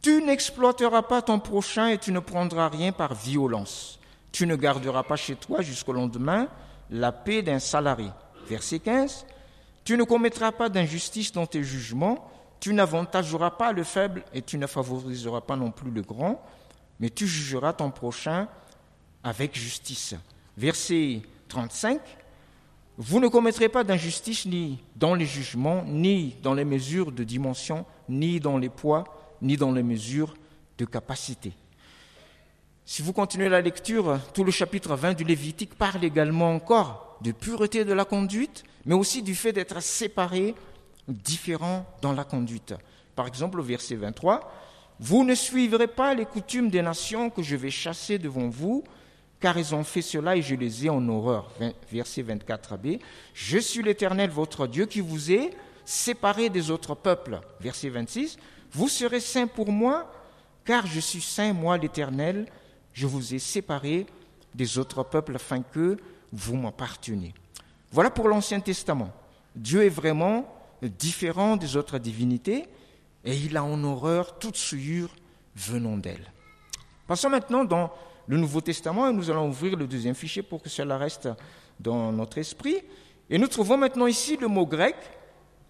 Tu 0.00 0.22
n'exploiteras 0.22 1.02
pas 1.02 1.22
ton 1.22 1.38
prochain 1.38 1.88
et 1.88 1.98
tu 1.98 2.12
ne 2.12 2.18
prendras 2.20 2.68
rien 2.68 2.92
par 2.92 3.14
violence. 3.14 4.00
Tu 4.32 4.46
ne 4.46 4.56
garderas 4.56 5.02
pas 5.02 5.16
chez 5.16 5.36
toi 5.36 5.62
jusqu'au 5.62 5.92
lendemain 5.92 6.48
la 6.90 7.12
paix 7.12 7.42
d'un 7.42 7.58
salarié. 7.58 8.10
Verset 8.48 8.80
15. 8.80 9.26
Tu 9.84 9.96
ne 9.96 10.04
commettras 10.04 10.52
pas 10.52 10.68
d'injustice 10.68 11.32
dans 11.32 11.46
tes 11.46 11.62
jugements. 11.62 12.30
Tu 12.60 12.72
n'avantageras 12.72 13.50
pas 13.50 13.72
le 13.72 13.82
faible 13.82 14.22
et 14.32 14.42
tu 14.42 14.56
ne 14.56 14.66
favoriseras 14.66 15.40
pas 15.40 15.56
non 15.56 15.72
plus 15.72 15.90
le 15.90 16.02
grand, 16.02 16.40
mais 17.00 17.10
tu 17.10 17.26
jugeras 17.26 17.72
ton 17.72 17.90
prochain 17.90 18.48
avec 19.24 19.58
justice. 19.58 20.14
Verset 20.56 21.22
35. 21.48 22.00
Vous 22.98 23.18
ne 23.18 23.26
commettrez 23.26 23.68
pas 23.68 23.82
d'injustice 23.82 24.46
ni 24.46 24.78
dans 24.94 25.14
les 25.14 25.26
jugements, 25.26 25.82
ni 25.84 26.36
dans 26.42 26.54
les 26.54 26.64
mesures 26.64 27.10
de 27.10 27.24
dimension, 27.24 27.84
ni 28.08 28.38
dans 28.38 28.58
les 28.58 28.68
poids, 28.68 29.04
ni 29.40 29.56
dans 29.56 29.72
les 29.72 29.82
mesures 29.82 30.34
de 30.78 30.84
capacité. 30.84 31.52
Si 32.84 33.02
vous 33.02 33.12
continuez 33.12 33.48
la 33.48 33.60
lecture, 33.60 34.20
tout 34.34 34.44
le 34.44 34.52
chapitre 34.52 34.94
20 34.94 35.14
du 35.14 35.24
Lévitique 35.24 35.74
parle 35.74 36.04
également 36.04 36.54
encore 36.54 37.11
de 37.22 37.32
pureté 37.32 37.84
de 37.84 37.92
la 37.92 38.04
conduite, 38.04 38.64
mais 38.84 38.94
aussi 38.94 39.22
du 39.22 39.34
fait 39.34 39.52
d'être 39.52 39.80
séparé, 39.80 40.54
différent 41.08 41.86
dans 42.00 42.12
la 42.12 42.24
conduite. 42.24 42.74
Par 43.14 43.26
exemple, 43.26 43.60
au 43.60 43.62
verset 43.62 43.94
23, 43.94 44.52
Vous 45.00 45.24
ne 45.24 45.34
suivrez 45.34 45.88
pas 45.88 46.14
les 46.14 46.26
coutumes 46.26 46.70
des 46.70 46.82
nations 46.82 47.28
que 47.30 47.42
je 47.42 47.56
vais 47.56 47.70
chasser 47.70 48.18
devant 48.18 48.48
vous, 48.48 48.84
car 49.40 49.58
ils 49.58 49.74
ont 49.74 49.82
fait 49.82 50.02
cela 50.02 50.36
et 50.36 50.42
je 50.42 50.54
les 50.54 50.86
ai 50.86 50.90
en 50.90 51.06
horreur. 51.08 51.50
Verset 51.90 52.22
24b. 52.22 53.00
Je 53.34 53.58
suis 53.58 53.82
l'Éternel, 53.82 54.30
votre 54.30 54.68
Dieu, 54.68 54.86
qui 54.86 55.00
vous 55.00 55.32
est 55.32 55.50
séparé 55.84 56.50
des 56.50 56.70
autres 56.70 56.94
peuples. 56.94 57.40
Verset 57.60 57.88
26. 57.88 58.38
Vous 58.70 58.88
serez 58.88 59.18
saints 59.18 59.48
pour 59.48 59.72
moi, 59.72 60.10
car 60.64 60.86
je 60.86 61.00
suis 61.00 61.20
saint, 61.20 61.52
moi 61.52 61.76
l'Éternel. 61.76 62.46
Je 62.92 63.06
vous 63.06 63.34
ai 63.34 63.40
séparé 63.40 64.06
des 64.54 64.78
autres 64.78 65.02
peuples 65.02 65.34
afin 65.34 65.62
que 65.62 65.96
vous 66.32 66.56
m'apparteniez. 66.56 67.34
Voilà 67.90 68.10
pour 68.10 68.28
l'Ancien 68.28 68.60
Testament. 68.60 69.10
Dieu 69.54 69.84
est 69.84 69.90
vraiment 69.90 70.46
différent 70.82 71.56
des 71.56 71.76
autres 71.76 71.98
divinités 71.98 72.66
et 73.24 73.36
il 73.36 73.56
a 73.56 73.64
en 73.64 73.82
horreur 73.84 74.38
toute 74.38 74.56
souillure 74.56 75.10
venant 75.54 75.96
d'elle. 75.96 76.32
Passons 77.06 77.30
maintenant 77.30 77.64
dans 77.64 77.92
le 78.26 78.36
Nouveau 78.36 78.60
Testament 78.60 79.08
et 79.08 79.12
nous 79.12 79.30
allons 79.30 79.48
ouvrir 79.48 79.76
le 79.76 79.86
deuxième 79.86 80.14
fichier 80.14 80.42
pour 80.42 80.62
que 80.62 80.68
cela 80.68 80.96
reste 80.96 81.28
dans 81.78 82.12
notre 82.12 82.38
esprit. 82.38 82.76
Et 83.28 83.38
nous 83.38 83.48
trouvons 83.48 83.76
maintenant 83.76 84.06
ici 84.06 84.36
le 84.36 84.48
mot 84.48 84.66
grec 84.66 84.96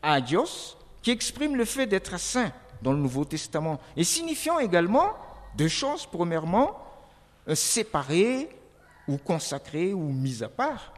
adios 0.03 0.77
qui 1.03 1.11
exprime 1.11 1.57
le 1.57 1.65
fait 1.65 1.87
d'être 1.87 2.19
saint 2.19 2.53
dans 2.81 2.93
le 2.93 2.99
Nouveau 2.99 3.25
Testament 3.25 3.81
et 3.97 4.05
signifiant 4.05 4.59
également 4.59 5.15
deux 5.57 5.69
choses. 5.69 6.07
Premièrement, 6.07 6.79
euh, 7.49 7.55
séparé 7.55 8.49
ou 9.09 9.17
consacré 9.19 9.93
ou 9.93 10.13
mis 10.13 10.43
à 10.43 10.49
part, 10.49 10.93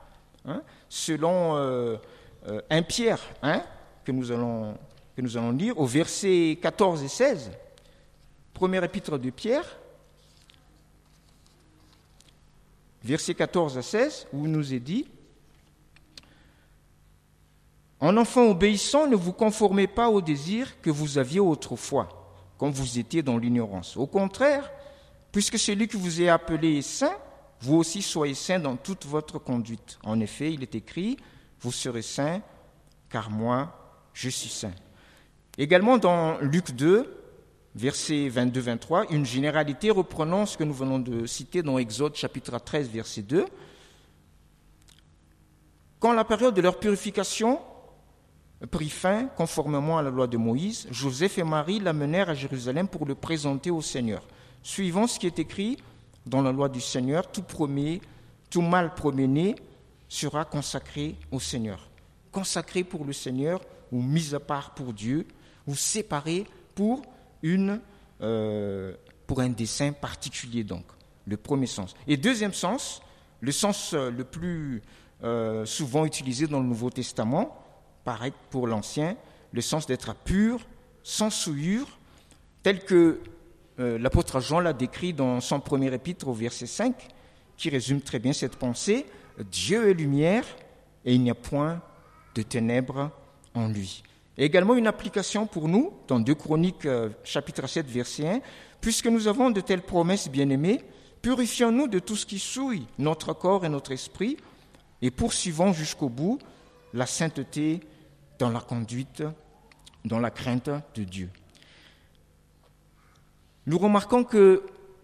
hein, 0.44 0.62
selon 0.88 1.56
euh, 1.56 1.96
euh, 2.46 2.61
un 2.70 2.82
Pierre 2.82 3.20
hein, 3.42 3.62
que, 4.04 4.12
nous 4.12 4.30
allons, 4.30 4.76
que 5.16 5.23
nous 5.23 5.37
allons 5.37 5.52
lire 5.52 5.78
au 5.78 5.87
verset 5.87 6.58
14 6.61 7.02
et 7.02 7.08
16, 7.08 7.50
premier 8.52 8.84
épître 8.84 9.18
de 9.18 9.30
Pierre, 9.30 9.78
verset 13.02 13.34
14 13.34 13.78
à 13.78 13.82
16, 13.82 14.28
où 14.32 14.44
il 14.44 14.52
nous 14.52 14.75
est 14.75 14.80
dit 14.80 15.06
En 18.00 18.16
enfant 18.16 18.44
obéissant, 18.44 19.06
ne 19.06 19.16
vous 19.16 19.32
conformez 19.32 19.87
pas 19.87 20.08
aux 20.08 20.20
désirs 20.20 20.80
que 20.80 20.90
vous 20.90 21.18
aviez 21.18 21.40
autrefois, 21.40 22.08
quand 22.58 22.70
vous 22.70 22.99
étiez 22.99 23.23
dans 23.23 23.38
l'ignorance. 23.38 23.96
Au 23.96 24.06
contraire, 24.06 24.70
puisque 25.32 25.58
celui 25.58 25.88
qui 25.88 25.96
vous 25.96 26.23
est 26.23 26.28
appelé 26.28 26.82
saint, 26.82 27.16
vous 27.61 27.76
aussi 27.76 28.02
soyez 28.02 28.34
saints 28.34 28.58
dans 28.58 28.76
toute 28.76 29.06
votre 29.06 29.38
conduite. 29.38 29.99
En 30.04 30.20
effet, 30.20 30.52
il 30.52 30.62
est 30.62 30.75
écrit 30.75 31.16
Vous 31.61 31.73
serez 31.73 32.02
saints, 32.02 32.42
car 33.08 33.30
moi, 33.30 34.08
je 34.12 34.28
suis 34.28 34.50
saint. 34.50 34.75
Également 35.56 35.99
dans 35.99 36.38
Luc 36.40 36.73
2, 36.73 37.25
verset 37.75 38.28
22-23, 38.28 39.06
une 39.11 39.25
généralité 39.25 39.90
reprenant 39.90 40.46
ce 40.46 40.56
que 40.56 40.64
nous 40.64 40.75
venons 40.75 40.99
de 40.99 41.26
citer 41.26 41.62
dans 41.62 41.78
Exode 41.78 42.14
chapitre 42.16 42.58
13, 42.58 42.88
verset 42.88 43.23
2. 43.23 43.46
Quand 46.00 46.12
la 46.12 46.25
période 46.25 46.54
de 46.54 46.61
leur 46.61 46.78
purification 46.78 47.61
prit 48.70 48.90
fin, 48.90 49.26
conformément 49.26 49.99
à 49.99 50.02
la 50.02 50.11
loi 50.11 50.26
de 50.26 50.37
Moïse, 50.37 50.87
Joseph 50.90 51.38
et 51.38 51.44
Marie 51.44 51.80
l'amenèrent 51.80 52.30
à 52.30 52.34
Jérusalem 52.34 52.88
pour 52.88 53.06
le 53.06 53.14
présenter 53.14 53.70
au 53.70 53.80
Seigneur. 53.80 54.23
Suivant 54.62 55.06
ce 55.06 55.18
qui 55.18 55.26
est 55.26 55.38
écrit 55.38 55.78
dans 56.26 56.42
la 56.42 56.52
loi 56.52 56.68
du 56.68 56.80
Seigneur, 56.80 57.30
tout 57.30 57.42
premier, 57.42 58.00
tout 58.50 58.62
mal 58.62 58.94
premier 58.94 59.54
sera 60.08 60.44
consacré 60.44 61.16
au 61.30 61.40
Seigneur. 61.40 61.88
Consacré 62.32 62.84
pour 62.84 63.04
le 63.04 63.12
Seigneur 63.12 63.60
ou 63.92 64.02
mis 64.02 64.34
à 64.34 64.40
part 64.40 64.74
pour 64.74 64.92
Dieu 64.92 65.26
ou 65.66 65.74
séparé 65.74 66.44
pour 66.74 67.02
une, 67.42 67.80
euh, 68.20 68.94
pour 69.26 69.40
un 69.40 69.50
dessin 69.50 69.92
particulier, 69.92 70.64
donc, 70.64 70.84
le 71.26 71.36
premier 71.36 71.66
sens. 71.66 71.94
Et 72.06 72.16
deuxième 72.16 72.52
sens, 72.52 73.02
le 73.40 73.52
sens 73.52 73.92
euh, 73.94 74.10
le 74.10 74.24
plus 74.24 74.82
euh, 75.22 75.64
souvent 75.64 76.04
utilisé 76.04 76.46
dans 76.46 76.60
le 76.60 76.66
Nouveau 76.66 76.90
Testament, 76.90 77.56
pareil 78.04 78.32
pour 78.50 78.66
l'Ancien, 78.66 79.16
le 79.52 79.60
sens 79.60 79.86
d'être 79.86 80.14
pur, 80.14 80.60
sans 81.02 81.30
souillure, 81.30 81.98
tel 82.62 82.84
que 82.84 83.20
l'apôtre 83.78 84.40
Jean 84.40 84.60
l'a 84.60 84.72
décrit 84.72 85.12
dans 85.12 85.40
son 85.40 85.60
premier 85.60 85.92
épître 85.92 86.28
au 86.28 86.32
verset 86.32 86.66
5, 86.66 86.94
qui 87.56 87.70
résume 87.70 88.00
très 88.00 88.18
bien 88.18 88.32
cette 88.32 88.56
pensée. 88.56 89.06
Dieu 89.50 89.90
est 89.90 89.94
lumière 89.94 90.44
et 91.04 91.14
il 91.14 91.22
n'y 91.22 91.30
a 91.30 91.34
point 91.34 91.82
de 92.34 92.42
ténèbres 92.42 93.10
en 93.54 93.68
lui 93.68 94.02
également 94.36 94.74
une 94.74 94.86
application 94.86 95.46
pour 95.46 95.68
nous 95.68 95.92
dans 96.08 96.20
2 96.20 96.34
Chroniques 96.34 96.86
euh, 96.86 97.10
chapitre 97.22 97.66
7 97.66 97.86
verset 97.86 98.28
1. 98.28 98.40
Puisque 98.80 99.06
nous 99.06 99.28
avons 99.28 99.50
de 99.50 99.60
telles 99.60 99.82
promesses 99.82 100.28
bien-aimées, 100.28 100.82
purifions-nous 101.22 101.88
de 101.88 101.98
tout 101.98 102.16
ce 102.16 102.26
qui 102.26 102.38
souille 102.38 102.86
notre 102.98 103.32
corps 103.32 103.64
et 103.64 103.68
notre 103.68 103.92
esprit 103.92 104.36
et 105.00 105.10
poursuivons 105.10 105.72
jusqu'au 105.72 106.08
bout 106.08 106.38
la 106.92 107.06
sainteté 107.06 107.80
dans 108.38 108.50
la 108.50 108.60
conduite, 108.60 109.22
dans 110.04 110.18
la 110.18 110.30
crainte 110.30 110.70
de 110.94 111.04
Dieu. 111.04 111.30
Nous 113.66 113.78
remarquons 113.78 114.25
que 114.25 114.62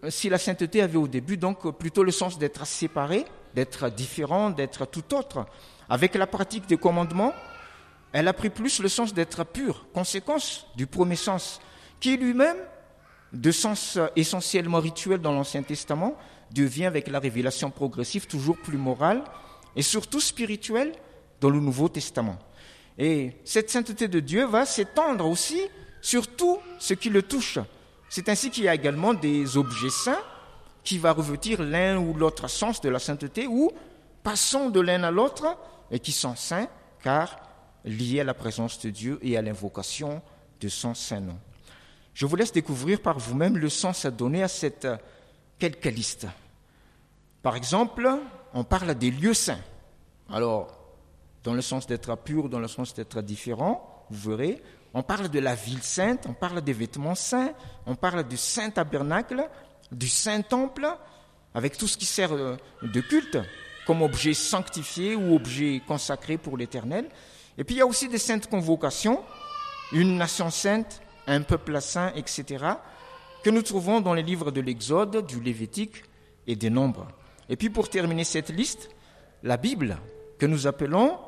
si 0.09 0.29
la 0.29 0.39
sainteté 0.39 0.83
avait 0.83 0.99
au 0.99 1.09
début 1.09 1.37
donc 1.37 1.79
plutôt 1.79 2.03
le 2.03 2.13
sens 2.13 2.39
d'être 2.39 2.67
séparé, 2.67 3.25
d'être 3.55 3.91
différent, 3.91 4.51
d'être 4.51 4.87
tout 4.87 5.15
autre, 5.15 5.47
avec 5.89 6.15
la 6.15 6.27
pratique 6.27 6.67
des 6.67 6.77
commandements, 6.77 7.33
elle 8.13 8.29
a 8.29 8.33
pris 8.33 8.51
plus 8.51 8.81
le 8.81 8.89
sens 8.89 9.15
d'être 9.15 9.45
pure, 9.45 9.87
conséquence 9.93 10.67
du 10.77 10.87
premier 10.87 11.17
sens, 11.17 11.61
qui 12.01 12.17
lui-même, 12.17 12.57
de 13.33 13.51
sens 13.53 13.99
essentiellement 14.17 14.81
rituel 14.81 15.21
dans 15.21 15.33
l'Ancien 15.33 15.63
Testament, 15.63 16.17
devient 16.53 16.87
avec 16.87 17.09
la 17.09 17.21
révélation 17.21 17.71
progressive 17.71 18.27
toujours 18.27 18.57
plus 18.59 18.79
morale 18.79 19.23
et 19.77 19.83
surtout 19.83 20.21
spirituelle 20.21 20.93
dans 21.41 21.51
le 21.51 21.61
Nouveau 21.61 21.89
Testament. 21.89 22.39
Et 22.99 23.33
cette 23.45 23.71
sainteté 23.71 24.09
de 24.09 24.21
Dieu 24.21 24.45
va 24.47 24.67
s'étendre 24.67 25.27
aussi 25.27 25.61
sur 26.01 26.27
tout 26.27 26.59
ce 26.79 26.95
qui 26.95 27.09
le 27.09 27.23
touche. 27.23 27.59
C'est 28.11 28.29
ainsi 28.29 28.51
qu'il 28.51 28.65
y 28.65 28.69
a 28.69 28.75
également 28.75 29.15
des 29.15 29.57
objets 29.57 29.89
saints 29.89 30.23
qui 30.83 30.99
vont 30.99 31.15
revêtir 31.15 31.63
l'un 31.63 31.97
ou 31.97 32.13
l'autre 32.13 32.49
sens 32.49 32.81
de 32.81 32.89
la 32.89 32.99
sainteté 32.99 33.47
ou 33.47 33.71
passant 34.25 34.69
de 34.69 34.81
l'un 34.81 35.05
à 35.05 35.13
l'autre 35.13 35.57
et 35.93 36.01
qui 36.01 36.11
sont 36.11 36.35
saints 36.35 36.67
car 37.05 37.39
lié 37.85 38.21
à 38.21 38.25
la 38.25 38.35
présence 38.35 38.81
de 38.81 38.91
Dieu 38.91 39.21
et 39.23 39.37
à 39.37 39.43
l'invocation 39.43 40.21
de 40.61 40.69
son 40.69 40.93
saint 40.93 41.21
nom. 41.21 41.39
Je 42.13 42.27
vous 42.27 42.35
laisse 42.35 42.51
découvrir 42.51 43.01
par 43.01 43.17
vous-même 43.17 43.57
le 43.57 43.69
sens 43.69 44.05
à 44.05 44.11
donner 44.11 44.43
à 44.43 44.49
cette 44.49 44.89
quelques 45.61 45.85
liste. 45.85 46.27
Par 47.43 47.55
exemple, 47.55 48.11
on 48.55 48.65
parle 48.65 48.97
des 48.97 49.13
lieux 49.13 49.35
saints. 49.35 49.63
Alors, 50.29 50.81
dans 51.45 51.55
le 51.55 51.63
sens 51.63 51.87
d'être 51.87 52.17
pur, 52.17 52.49
dans 52.49 52.59
le 52.59 52.67
sens 52.67 52.93
d'être 52.93 53.23
différent, 53.23 54.05
vous 54.11 54.31
verrez, 54.31 54.61
on 54.93 55.03
parle 55.03 55.29
de 55.29 55.39
la 55.39 55.55
ville 55.55 55.83
sainte, 55.83 56.27
on 56.29 56.33
parle 56.33 56.61
des 56.63 56.73
vêtements 56.73 57.15
saints, 57.15 57.53
on 57.87 57.95
parle 57.95 58.27
du 58.27 58.37
saint 58.37 58.71
tabernacle, 58.71 59.49
du 59.93 60.09
saint 60.09 60.43
temple, 60.43 60.89
avec 61.55 61.77
tout 61.77 61.87
ce 61.87 61.97
qui 61.97 62.07
sert 62.07 62.31
de 62.37 63.01
culte, 63.01 63.39
comme 63.87 64.03
objet 64.03 64.35
sanctifié 64.35 65.17
ou 65.17 65.35
objet 65.35 65.83
consacré 65.87 66.39
pour 66.39 66.57
l'éternel. 66.57 67.09
Et 67.59 67.65
puis 67.65 67.77
il 67.77 67.79
y 67.79 67.83
a 67.83 67.87
aussi 67.87 68.09
des 68.09 68.19
saintes 68.19 68.49
convocations, 68.49 69.23
une 69.93 70.17
nation 70.17 70.51
sainte, 70.51 71.01
un 71.27 71.43
peuple 71.43 71.81
saint, 71.81 72.13
etc., 72.15 72.65
que 73.43 73.51
nous 73.51 73.63
trouvons 73.63 74.01
dans 74.01 74.15
les 74.15 74.23
livres 74.23 74.51
de 74.51 74.61
l'Exode, 74.61 75.27
du 75.27 75.41
Lévitique 75.41 76.05
et 76.47 76.57
des 76.57 76.71
Nombres. 76.71 77.09
Et 77.49 77.57
puis 77.57 77.71
pour 77.71 77.89
terminer 77.89 78.25
cette 78.25 78.51
liste, 78.51 78.91
la 79.43 79.57
Bible, 79.57 79.99
que 80.39 80.47
nous 80.47 80.67
appelons 80.67 81.19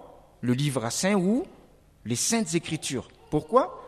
le 0.40 0.52
livre 0.52 0.90
saint 0.90 1.14
ou 1.14 1.45
les 2.04 2.16
saintes 2.16 2.54
écritures. 2.54 3.09
Pourquoi? 3.33 3.83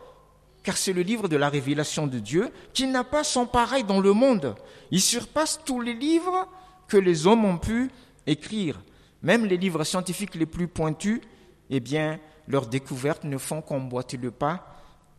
Car 0.62 0.78
c'est 0.78 0.94
le 0.94 1.02
livre 1.02 1.28
de 1.28 1.36
la 1.36 1.50
révélation 1.50 2.06
de 2.06 2.18
Dieu 2.18 2.50
qui 2.72 2.86
n'a 2.86 3.04
pas 3.04 3.24
son 3.24 3.44
pareil 3.44 3.84
dans 3.84 4.00
le 4.00 4.14
monde. 4.14 4.54
Il 4.90 5.02
surpasse 5.02 5.60
tous 5.66 5.82
les 5.82 5.92
livres 5.92 6.48
que 6.88 6.96
les 6.96 7.26
hommes 7.26 7.44
ont 7.44 7.58
pu 7.58 7.90
écrire. 8.26 8.80
Même 9.20 9.44
les 9.44 9.58
livres 9.58 9.84
scientifiques 9.84 10.34
les 10.34 10.46
plus 10.46 10.66
pointus, 10.66 11.20
eh 11.68 11.78
bien, 11.78 12.20
leurs 12.48 12.68
découvertes 12.68 13.24
ne 13.24 13.36
font 13.36 13.60
qu'emboîter 13.60 14.16
le 14.16 14.30
pas 14.30 14.66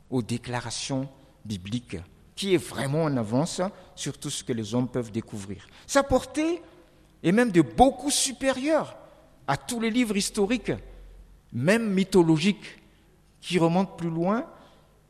aux 0.09 0.23
déclarations 0.23 1.07
bibliques, 1.45 1.97
qui 2.35 2.55
est 2.55 2.57
vraiment 2.57 3.03
en 3.03 3.17
avance 3.17 3.61
sur 3.95 4.17
tout 4.17 4.31
ce 4.31 4.43
que 4.43 4.53
les 4.53 4.73
hommes 4.73 4.89
peuvent 4.89 5.11
découvrir. 5.11 5.67
Sa 5.85 6.01
portée 6.01 6.63
est 7.21 7.31
même 7.31 7.51
de 7.51 7.61
beaucoup 7.61 8.09
supérieure 8.09 8.97
à 9.47 9.55
tous 9.55 9.79
les 9.79 9.91
livres 9.91 10.17
historiques, 10.17 10.71
même 11.53 11.93
mythologiques, 11.93 12.79
qui 13.45 13.59
remontent 13.59 13.95
plus 13.95 14.09
loin 14.09 14.43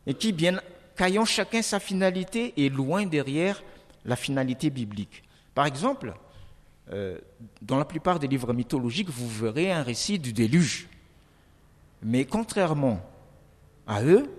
et 0.05 0.13
qui, 0.13 0.33
bien 0.33 0.59
qu'ayant 0.97 1.23
chacun 1.23 1.61
sa 1.61 1.79
finalité, 1.79 2.53
est 2.57 2.69
loin 2.69 3.05
derrière 3.05 3.63
la 4.03 4.17
finalité 4.17 4.69
biblique. 4.69 5.23
Par 5.53 5.65
exemple, 5.65 6.13
euh, 6.91 7.17
dans 7.61 7.77
la 7.77 7.85
plupart 7.85 8.19
des 8.19 8.27
livres 8.27 8.53
mythologiques, 8.53 9.09
vous 9.09 9.29
verrez 9.29 9.71
un 9.71 9.83
récit 9.83 10.19
du 10.19 10.33
déluge. 10.33 10.89
Mais 12.03 12.25
contrairement 12.25 12.99
à 13.87 14.03
eux, 14.03 14.29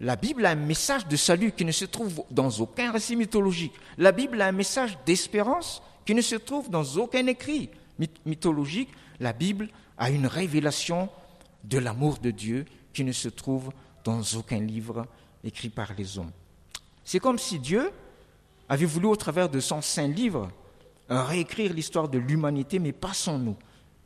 la 0.00 0.16
Bible 0.16 0.46
a 0.46 0.50
un 0.50 0.56
message 0.56 1.06
de 1.06 1.16
salut 1.16 1.52
qui 1.52 1.66
ne 1.66 1.72
se 1.72 1.84
trouve 1.84 2.24
dans 2.30 2.50
aucun 2.60 2.92
récit 2.92 3.14
mythologique. 3.14 3.74
La 3.98 4.12
Bible 4.12 4.40
a 4.40 4.46
un 4.46 4.52
message 4.52 4.98
d'espérance 5.04 5.82
qui 6.06 6.14
ne 6.14 6.22
se 6.22 6.36
trouve 6.36 6.70
dans 6.70 6.96
aucun 6.96 7.26
écrit 7.26 7.68
mythologique. 8.24 8.88
La 9.20 9.34
Bible 9.34 9.68
a 9.98 10.10
une 10.10 10.26
révélation 10.26 11.10
de 11.62 11.78
l'amour 11.78 12.18
de 12.18 12.30
Dieu 12.30 12.64
qui 12.94 13.04
ne 13.04 13.12
se 13.12 13.28
trouve 13.28 13.70
dans 14.04 14.22
aucun 14.36 14.60
livre 14.60 15.06
écrit 15.42 15.68
par 15.68 15.92
les 15.98 16.18
hommes. 16.18 16.30
C'est 17.04 17.20
comme 17.20 17.38
si 17.38 17.58
Dieu 17.58 17.90
avait 18.68 18.86
voulu, 18.86 19.06
au 19.06 19.16
travers 19.16 19.50
de 19.50 19.60
son 19.60 19.82
saint 19.82 20.08
livre, 20.08 20.50
réécrire 21.10 21.74
l'histoire 21.74 22.08
de 22.08 22.18
l'humanité, 22.18 22.78
mais 22.78 22.92
pas 22.92 23.12
sans 23.12 23.38
nous. 23.38 23.56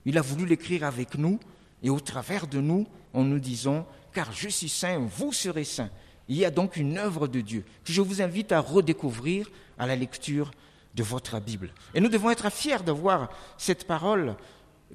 Il 0.05 0.19
a 0.19 0.23
voulu 0.23 0.47
l'écrire 0.47 0.85
avec 0.85 1.17
nous 1.17 1.39
et 1.83 1.91
au 1.91 2.01
travers 2.01 2.47
de 2.47 2.61
nous, 2.61 2.87
en 3.15 3.23
nous 3.23 3.39
disant, 3.39 3.87
car 4.13 4.33
je 4.33 4.49
suis 4.49 4.69
saint, 4.69 4.99
vous 4.99 5.33
serez 5.33 5.65
saints. 5.65 5.91
Il 6.29 6.37
y 6.37 6.45
a 6.45 6.51
donc 6.51 6.77
une 6.77 6.99
œuvre 6.99 7.29
de 7.29 7.41
Dieu 7.41 7.65
que 7.85 7.93
je 7.93 8.03
vous 8.03 8.21
invite 8.21 8.53
à 8.53 8.61
redécouvrir 8.61 9.49
à 9.79 9.87
la 9.87 9.97
lecture 9.97 10.51
de 10.95 11.03
votre 11.03 11.41
Bible. 11.41 11.71
Et 11.95 12.01
nous 12.01 12.09
devons 12.09 12.31
être 12.31 12.51
fiers 12.51 12.83
d'avoir 12.85 13.31
cette 13.57 13.87
parole 13.87 14.37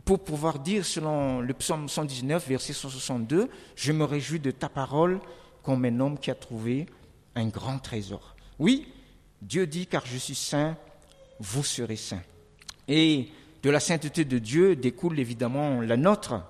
pour 0.05 0.23
pouvoir 0.23 0.59
dire, 0.59 0.85
selon 0.85 1.39
le 1.39 1.53
psaume 1.53 1.87
119, 1.87 2.47
verset 2.47 2.73
162, 2.73 3.49
Je 3.75 3.91
me 3.91 4.03
réjouis 4.03 4.39
de 4.39 4.51
ta 4.51 4.69
parole 4.69 5.19
comme 5.61 5.85
un 5.85 5.99
homme 5.99 6.17
qui 6.17 6.31
a 6.31 6.35
trouvé 6.35 6.87
un 7.35 7.47
grand 7.47 7.79
trésor. 7.79 8.35
Oui, 8.59 8.87
Dieu 9.41 9.67
dit, 9.67 9.87
car 9.87 10.05
je 10.05 10.17
suis 10.17 10.35
saint, 10.35 10.75
vous 11.39 11.63
serez 11.63 11.95
saints. 11.95 12.23
Et 12.87 13.29
de 13.61 13.69
la 13.69 13.79
sainteté 13.79 14.25
de 14.25 14.39
Dieu 14.39 14.75
découle 14.75 15.19
évidemment 15.19 15.81
la 15.81 15.95
nôtre. 15.95 16.43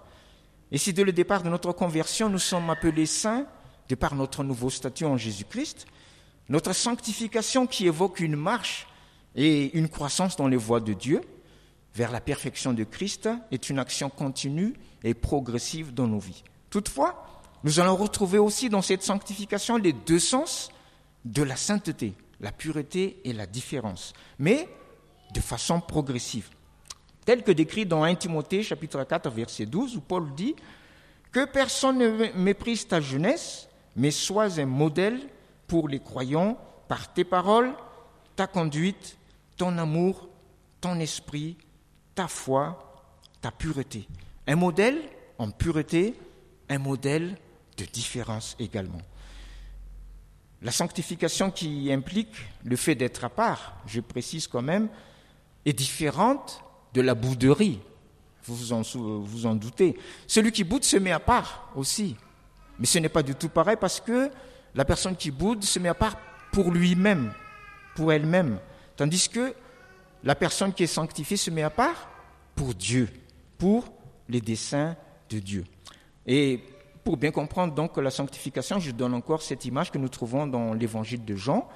Et 0.71 0.77
si 0.77 0.93
dès 0.93 1.03
le 1.03 1.11
départ 1.11 1.43
de 1.43 1.49
notre 1.49 1.71
conversion, 1.73 2.29
nous 2.29 2.39
sommes 2.39 2.69
appelés 2.69 3.05
saints, 3.05 3.45
de 3.89 3.95
par 3.95 4.15
notre 4.15 4.43
nouveau 4.43 4.69
statut 4.69 5.05
en 5.05 5.17
Jésus-Christ, 5.17 5.85
notre 6.49 6.73
sanctification 6.73 7.67
qui 7.67 7.85
évoque 7.85 8.19
une 8.19 8.35
marche 8.35 8.87
et 9.35 9.77
une 9.77 9.89
croissance 9.89 10.35
dans 10.35 10.47
les 10.47 10.57
voies 10.57 10.79
de 10.79 10.93
Dieu 10.93 11.21
vers 11.95 12.11
la 12.11 12.21
perfection 12.21 12.73
de 12.73 12.83
Christ 12.83 13.29
est 13.51 13.69
une 13.69 13.79
action 13.79 14.09
continue 14.09 14.73
et 15.03 15.13
progressive 15.13 15.93
dans 15.93 16.07
nos 16.07 16.19
vies. 16.19 16.43
Toutefois, 16.69 17.41
nous 17.63 17.79
allons 17.79 17.95
retrouver 17.95 18.39
aussi 18.39 18.69
dans 18.69 18.81
cette 18.81 19.03
sanctification 19.03 19.77
les 19.77 19.93
deux 19.93 20.19
sens 20.19 20.69
de 21.23 21.43
la 21.43 21.55
sainteté, 21.55 22.13
la 22.41 22.51
pureté 22.51 23.19
et 23.23 23.33
la 23.33 23.45
différence, 23.45 24.13
mais 24.39 24.67
de 25.33 25.39
façon 25.39 25.79
progressive 25.79 26.49
tel 27.25 27.43
que 27.43 27.51
décrit 27.51 27.85
dans 27.85 28.03
1 28.03 28.15
Timothée 28.15 28.63
chapitre 28.63 29.03
4 29.03 29.29
verset 29.29 29.65
12 29.65 29.97
où 29.97 30.01
Paul 30.01 30.33
dit 30.35 30.55
que 31.31 31.45
personne 31.45 31.97
ne 31.97 32.31
méprise 32.35 32.87
ta 32.87 33.01
jeunesse, 33.01 33.67
mais 33.95 34.11
sois 34.11 34.59
un 34.59 34.65
modèle 34.65 35.19
pour 35.67 35.87
les 35.87 35.99
croyants 35.99 36.57
par 36.87 37.11
tes 37.13 37.23
paroles, 37.23 37.73
ta 38.35 38.45
conduite, 38.45 39.17
ton 39.57 39.77
amour, 39.77 40.27
ton 40.81 40.99
esprit, 40.99 41.57
ta 42.15 42.27
foi, 42.27 43.05
ta 43.41 43.51
pureté. 43.51 44.07
Un 44.47 44.55
modèle 44.55 44.97
en 45.37 45.51
pureté, 45.51 46.13
un 46.69 46.77
modèle 46.77 47.37
de 47.77 47.85
différence 47.85 48.55
également. 48.59 49.01
La 50.61 50.71
sanctification 50.71 51.51
qui 51.51 51.91
implique 51.91 52.35
le 52.63 52.75
fait 52.75 52.95
d'être 52.95 53.25
à 53.25 53.29
part, 53.29 53.75
je 53.85 53.99
précise 53.99 54.47
quand 54.47 54.61
même, 54.61 54.87
est 55.65 55.73
différente 55.73 56.63
de 56.93 57.01
la 57.01 57.15
bouderie. 57.15 57.81
Vous 58.45 58.55
vous 58.55 59.45
en, 59.45 59.55
doutez. 59.55 59.97
Celui 60.27 60.51
qui 60.51 60.63
boude 60.63 60.83
se 60.83 60.97
met 60.97 61.11
à 61.11 61.19
part 61.19 61.69
aussi. 61.75 62.15
Mais 62.79 62.85
ce 62.85 62.99
n'est 62.99 63.09
pas 63.09 63.23
du 63.23 63.35
tout 63.35 63.49
pareil 63.49 63.77
parce 63.79 63.99
que 63.99 64.29
la 64.75 64.85
personne 64.85 65.15
qui 65.15 65.31
boude 65.31 65.63
se 65.63 65.79
met 65.79 65.89
à 65.89 65.93
part 65.93 66.17
pour 66.51 66.71
lui-même, 66.71 67.33
pour 67.95 68.11
elle-même. 68.11 68.59
Tandis 68.95 69.29
que 69.29 69.53
la 70.23 70.35
personne 70.35 70.73
qui 70.73 70.83
est 70.83 70.87
sanctifiée 70.87 71.37
se 71.37 71.51
met 71.51 71.63
à 71.63 71.69
part 71.69 72.09
pour 72.55 72.73
Dieu, 72.73 73.09
pour 73.57 73.85
les 74.29 74.41
desseins 74.41 74.95
de 75.29 75.39
Dieu. 75.39 75.65
Et 76.25 76.61
pour 77.03 77.17
bien 77.17 77.31
comprendre 77.31 77.73
donc 77.73 77.97
la 77.97 78.11
sanctification, 78.11 78.79
je 78.79 78.91
donne 78.91 79.13
encore 79.13 79.41
cette 79.41 79.65
image 79.65 79.91
que 79.91 79.97
nous 79.97 80.09
trouvons 80.09 80.47
dans 80.47 80.73
l'évangile 80.73 81.25
de 81.25 81.35
Jean, 81.35 81.67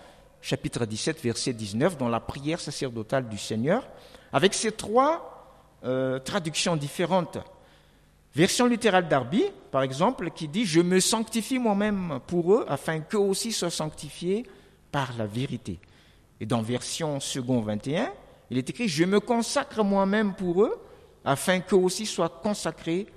chapitre 0.41 0.85
17, 0.85 1.21
verset 1.21 1.53
19, 1.53 1.97
dans 1.97 2.07
la 2.07 2.19
prière 2.19 2.59
sacerdotale 2.59 3.27
du 3.27 3.37
Seigneur 3.37 3.87
avec 4.31 4.53
ces 4.53 4.71
trois 4.71 5.73
euh, 5.83 6.19
traductions 6.19 6.75
différentes. 6.75 7.37
Version 8.35 8.67
littérale 8.67 9.07
d'Arby, 9.07 9.43
par 9.71 9.81
exemple, 9.81 10.29
qui 10.31 10.47
dit 10.47 10.65
Je 10.65 10.79
me 10.79 10.99
sanctifie 10.99 11.59
moi-même 11.59 12.19
pour 12.27 12.53
eux, 12.53 12.65
afin 12.69 12.99
qu'eux 12.99 13.17
aussi 13.17 13.51
soient 13.51 13.69
sanctifiés 13.69 14.45
par 14.91 15.13
la 15.17 15.25
vérité. 15.25 15.79
Et 16.39 16.45
dans 16.45 16.61
version 16.61 17.19
second 17.19 17.61
21, 17.61 18.11
il 18.49 18.57
est 18.57 18.69
écrit 18.69 18.87
Je 18.87 19.03
me 19.03 19.19
consacre 19.19 19.83
moi-même 19.83 20.33
pour 20.33 20.63
eux, 20.63 20.79
afin 21.23 21.59
qu'eux 21.59 21.75
aussi 21.75 22.05
soient 22.05 22.29
consacrés 22.29 23.07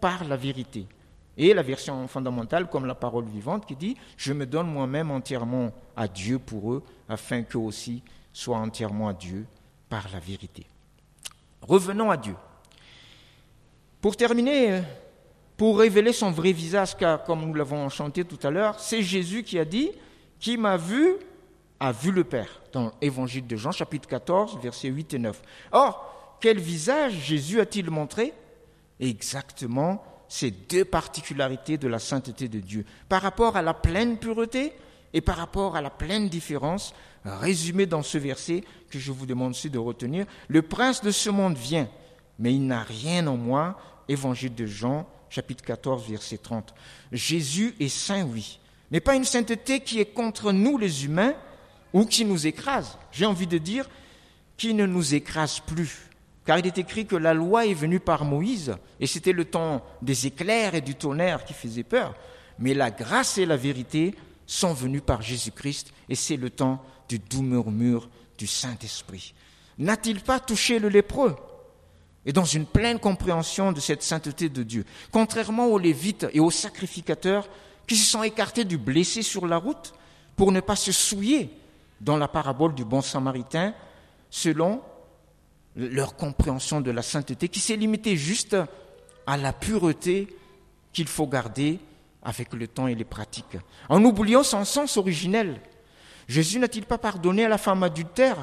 par 0.00 0.24
la 0.24 0.36
vérité. 0.36 0.86
Et 1.36 1.52
la 1.52 1.62
version 1.62 2.06
fondamentale, 2.06 2.68
comme 2.68 2.86
la 2.86 2.94
parole 2.94 3.24
vivante, 3.24 3.66
qui 3.66 3.74
dit 3.74 3.96
Je 4.16 4.32
me 4.32 4.46
donne 4.46 4.68
moi-même 4.68 5.10
entièrement 5.10 5.72
à 5.96 6.06
Dieu 6.06 6.38
pour 6.38 6.72
eux, 6.72 6.82
afin 7.08 7.42
qu'eux 7.42 7.58
aussi 7.58 8.02
soient 8.32 8.58
entièrement 8.58 9.08
à 9.08 9.12
Dieu 9.12 9.46
par 9.88 10.08
la 10.12 10.20
vérité. 10.20 10.66
Revenons 11.62 12.10
à 12.10 12.16
Dieu. 12.16 12.36
Pour 14.00 14.16
terminer, 14.16 14.82
pour 15.56 15.78
révéler 15.78 16.12
son 16.12 16.30
vrai 16.30 16.52
visage, 16.52 16.96
car 16.96 17.24
comme 17.24 17.44
nous 17.44 17.54
l'avons 17.54 17.88
chanté 17.88 18.24
tout 18.24 18.38
à 18.46 18.50
l'heure, 18.50 18.78
c'est 18.78 19.02
Jésus 19.02 19.42
qui 19.42 19.58
a 19.58 19.64
dit, 19.64 19.90
qui 20.38 20.56
m'a 20.56 20.76
vu, 20.76 21.14
a 21.80 21.90
vu 21.90 22.12
le 22.12 22.22
Père, 22.22 22.60
dans 22.74 22.92
l'évangile 23.00 23.46
de 23.46 23.56
Jean 23.56 23.72
chapitre 23.72 24.08
14, 24.08 24.58
versets 24.60 24.88
8 24.88 25.14
et 25.14 25.18
9. 25.18 25.42
Or, 25.72 26.36
quel 26.40 26.58
visage 26.58 27.14
Jésus 27.14 27.60
a-t-il 27.60 27.88
montré? 27.88 28.34
Exactement 29.00 30.04
ces 30.28 30.50
deux 30.50 30.84
particularités 30.84 31.78
de 31.78 31.86
la 31.86 32.00
sainteté 32.00 32.48
de 32.48 32.58
Dieu, 32.58 32.84
par 33.08 33.22
rapport 33.22 33.56
à 33.56 33.62
la 33.62 33.74
pleine 33.74 34.18
pureté 34.18 34.72
et 35.12 35.20
par 35.20 35.36
rapport 35.36 35.76
à 35.76 35.80
la 35.80 35.90
pleine 35.90 36.28
différence 36.28 36.92
résumée 37.24 37.86
dans 37.86 38.02
ce 38.02 38.18
verset 38.18 38.64
que 38.90 38.98
je 38.98 39.12
vous 39.12 39.26
demande 39.26 39.52
aussi 39.52 39.70
de 39.70 39.78
retenir. 39.78 40.26
Le 40.48 40.62
prince 40.62 41.02
de 41.02 41.12
ce 41.12 41.30
monde 41.30 41.56
vient, 41.56 41.88
mais 42.40 42.52
il 42.52 42.66
n'a 42.66 42.82
rien 42.82 43.26
en 43.28 43.36
moi. 43.36 43.78
Évangile 44.08 44.54
de 44.54 44.66
Jean, 44.66 45.06
chapitre 45.30 45.64
14, 45.64 46.10
verset 46.10 46.38
30. 46.38 46.74
Jésus 47.12 47.76
est 47.78 47.88
saint, 47.88 48.24
oui, 48.24 48.58
mais 48.90 49.00
pas 49.00 49.14
une 49.14 49.24
sainteté 49.24 49.80
qui 49.80 50.00
est 50.00 50.12
contre 50.12 50.50
nous 50.50 50.76
les 50.76 51.04
humains 51.04 51.34
ou 51.94 52.04
qui 52.04 52.26
nous 52.26 52.46
écrase. 52.46 52.98
J'ai 53.12 53.24
envie 53.24 53.46
de 53.46 53.56
dire 53.56 53.88
qui 54.58 54.74
ne 54.74 54.84
nous 54.84 55.14
écrase 55.14 55.60
plus, 55.60 56.10
car 56.44 56.58
il 56.58 56.66
est 56.66 56.76
écrit 56.76 57.06
que 57.06 57.16
la 57.16 57.32
loi 57.32 57.66
est 57.66 57.74
venue 57.74 58.00
par 58.00 58.24
Moïse, 58.24 58.76
et 59.00 59.06
c'était 59.06 59.32
le 59.32 59.46
temps 59.46 59.82
des 60.02 60.26
éclairs 60.26 60.74
et 60.74 60.82
du 60.82 60.94
tonnerre 60.94 61.44
qui 61.44 61.54
faisait 61.54 61.84
peur, 61.84 62.14
mais 62.58 62.74
la 62.74 62.90
grâce 62.90 63.38
et 63.38 63.46
la 63.46 63.56
vérité 63.56 64.14
sont 64.46 64.74
venues 64.74 65.00
par 65.00 65.22
Jésus-Christ, 65.22 65.92
et 66.08 66.14
c'est 66.14 66.36
le 66.36 66.50
temps 66.50 66.84
du 67.08 67.18
doux 67.18 67.42
murmure 67.42 68.10
du 68.36 68.46
Saint-Esprit. 68.46 69.34
N'a-t-il 69.78 70.20
pas 70.20 70.40
touché 70.40 70.78
le 70.78 70.88
lépreux? 70.88 71.34
Et 72.26 72.32
dans 72.32 72.44
une 72.44 72.66
pleine 72.66 72.98
compréhension 72.98 73.72
de 73.72 73.80
cette 73.80 74.02
sainteté 74.02 74.48
de 74.48 74.62
Dieu, 74.62 74.84
contrairement 75.12 75.66
aux 75.66 75.78
Lévites 75.78 76.26
et 76.32 76.40
aux 76.40 76.50
sacrificateurs 76.50 77.48
qui 77.86 77.96
se 77.96 78.10
sont 78.10 78.22
écartés 78.22 78.64
du 78.64 78.78
blessé 78.78 79.22
sur 79.22 79.46
la 79.46 79.58
route 79.58 79.92
pour 80.36 80.50
ne 80.50 80.60
pas 80.60 80.76
se 80.76 80.90
souiller 80.90 81.50
dans 82.04 82.16
la 82.18 82.28
parabole 82.28 82.74
du 82.74 82.84
bon 82.84 83.00
samaritain, 83.00 83.74
selon 84.28 84.82
leur 85.74 86.16
compréhension 86.16 86.80
de 86.80 86.90
la 86.90 87.02
sainteté, 87.02 87.48
qui 87.48 87.60
s'est 87.60 87.76
limitée 87.76 88.16
juste 88.16 88.56
à 89.26 89.36
la 89.36 89.52
pureté 89.52 90.28
qu'il 90.92 91.08
faut 91.08 91.26
garder 91.26 91.80
avec 92.22 92.52
le 92.52 92.68
temps 92.68 92.86
et 92.86 92.94
les 92.94 93.04
pratiques. 93.04 93.56
En 93.88 94.04
oubliant 94.04 94.42
son 94.42 94.64
sens 94.64 94.96
originel, 94.96 95.60
Jésus 96.28 96.58
n'a-t-il 96.58 96.84
pas 96.84 96.98
pardonné 96.98 97.46
à 97.46 97.48
la 97.48 97.58
femme 97.58 97.82
adultère 97.82 98.36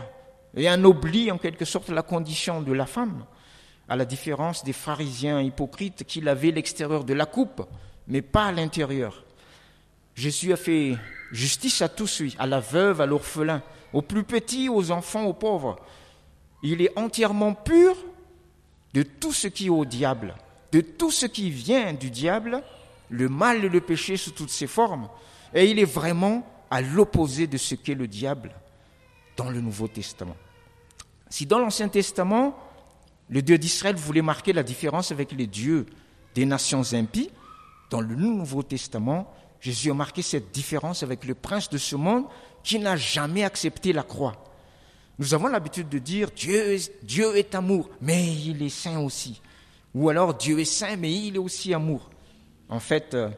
et 0.55 0.69
en 0.69 0.83
oublie 0.83 1.31
en 1.31 1.37
quelque 1.37 1.65
sorte 1.65 1.89
la 1.89 2.01
condition 2.01 2.61
de 2.61 2.73
la 2.73 2.85
femme, 2.85 3.25
à 3.87 3.95
la 3.95 4.05
différence 4.05 4.63
des 4.63 4.73
pharisiens 4.73 5.39
hypocrites 5.39 6.03
qui 6.03 6.19
lavaient 6.19 6.51
l'extérieur 6.51 7.03
de 7.03 7.13
la 7.13 7.25
coupe, 7.25 7.65
mais 8.07 8.21
pas 8.21 8.51
l'intérieur? 8.51 9.23
Jésus 10.15 10.51
a 10.51 10.57
fait 10.57 10.97
justice 11.31 11.81
à 11.81 11.89
tous, 11.89 12.21
à 12.37 12.45
la 12.45 12.59
veuve, 12.59 13.01
à 13.01 13.05
l'orphelin, 13.05 13.63
aux 13.93 14.01
plus 14.01 14.23
petits, 14.23 14.69
aux 14.69 14.91
enfants, 14.91 15.23
aux 15.25 15.33
pauvres. 15.33 15.77
Il 16.63 16.81
est 16.81 16.97
entièrement 16.97 17.53
pur 17.53 17.95
de 18.93 19.03
tout 19.03 19.33
ce 19.33 19.47
qui 19.47 19.67
est 19.67 19.69
au 19.69 19.85
diable, 19.85 20.35
de 20.71 20.81
tout 20.81 21.11
ce 21.11 21.25
qui 21.25 21.49
vient 21.49 21.93
du 21.93 22.09
diable, 22.09 22.61
le 23.09 23.29
mal 23.29 23.65
et 23.65 23.69
le 23.69 23.81
péché 23.81 24.17
sous 24.17 24.31
toutes 24.31 24.49
ses 24.49 24.67
formes. 24.67 25.09
Et 25.53 25.69
il 25.69 25.79
est 25.79 25.85
vraiment 25.85 26.45
à 26.69 26.81
l'opposé 26.81 27.47
de 27.47 27.57
ce 27.57 27.75
qu'est 27.75 27.95
le 27.95 28.07
diable 28.07 28.51
dans 29.37 29.49
le 29.49 29.61
Nouveau 29.61 29.87
Testament. 29.87 30.37
Si 31.29 31.45
dans 31.45 31.59
l'Ancien 31.59 31.87
Testament, 31.87 32.57
le 33.29 33.41
Dieu 33.41 33.57
d'Israël 33.57 33.95
voulait 33.95 34.21
marquer 34.21 34.53
la 34.53 34.63
différence 34.63 35.11
avec 35.11 35.31
les 35.31 35.47
dieux 35.47 35.85
des 36.35 36.45
nations 36.45 36.83
impies, 36.93 37.29
dans 37.89 38.01
le 38.01 38.15
Nouveau 38.15 38.63
Testament, 38.63 39.33
Jésus 39.61 39.91
a 39.91 39.93
marqué 39.93 40.23
cette 40.23 40.51
différence 40.51 41.03
avec 41.03 41.23
le 41.23 41.35
prince 41.35 41.69
de 41.69 41.77
ce 41.77 41.95
monde 41.95 42.25
qui 42.63 42.79
n'a 42.79 42.95
jamais 42.97 43.43
accepté 43.43 43.93
la 43.93 44.01
croix. 44.01 44.43
Nous 45.19 45.35
avons 45.35 45.47
l'habitude 45.47 45.87
de 45.87 45.99
dire 45.99 46.29
Dieu, 46.35 47.37
est 47.37 47.53
amour, 47.53 47.89
mais 48.01 48.33
il 48.33 48.63
est 48.63 48.69
saint 48.69 48.99
aussi. 48.99 49.39
Ou 49.93 50.09
alors 50.09 50.33
Dieu 50.33 50.59
est 50.59 50.65
saint, 50.65 50.95
mais 50.95 51.13
il 51.13 51.35
est 51.35 51.39
aussi 51.39 51.75
amour. 51.75 52.09
En 52.69 52.79
fait, 52.79 53.13
euh, 53.13 53.29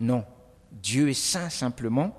non. 0.00 0.24
Dieu 0.72 1.08
est 1.08 1.14
saint 1.14 1.50
simplement, 1.50 2.16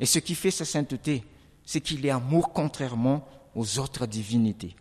et 0.00 0.06
ce 0.06 0.18
qui 0.18 0.34
fait 0.34 0.50
sa 0.50 0.64
sainteté, 0.64 1.24
c'est 1.66 1.82
qu'il 1.82 2.06
est 2.06 2.10
amour 2.10 2.54
contrairement 2.54 3.28
aux 3.54 3.78
autres 3.78 4.06
divinités. 4.06 4.74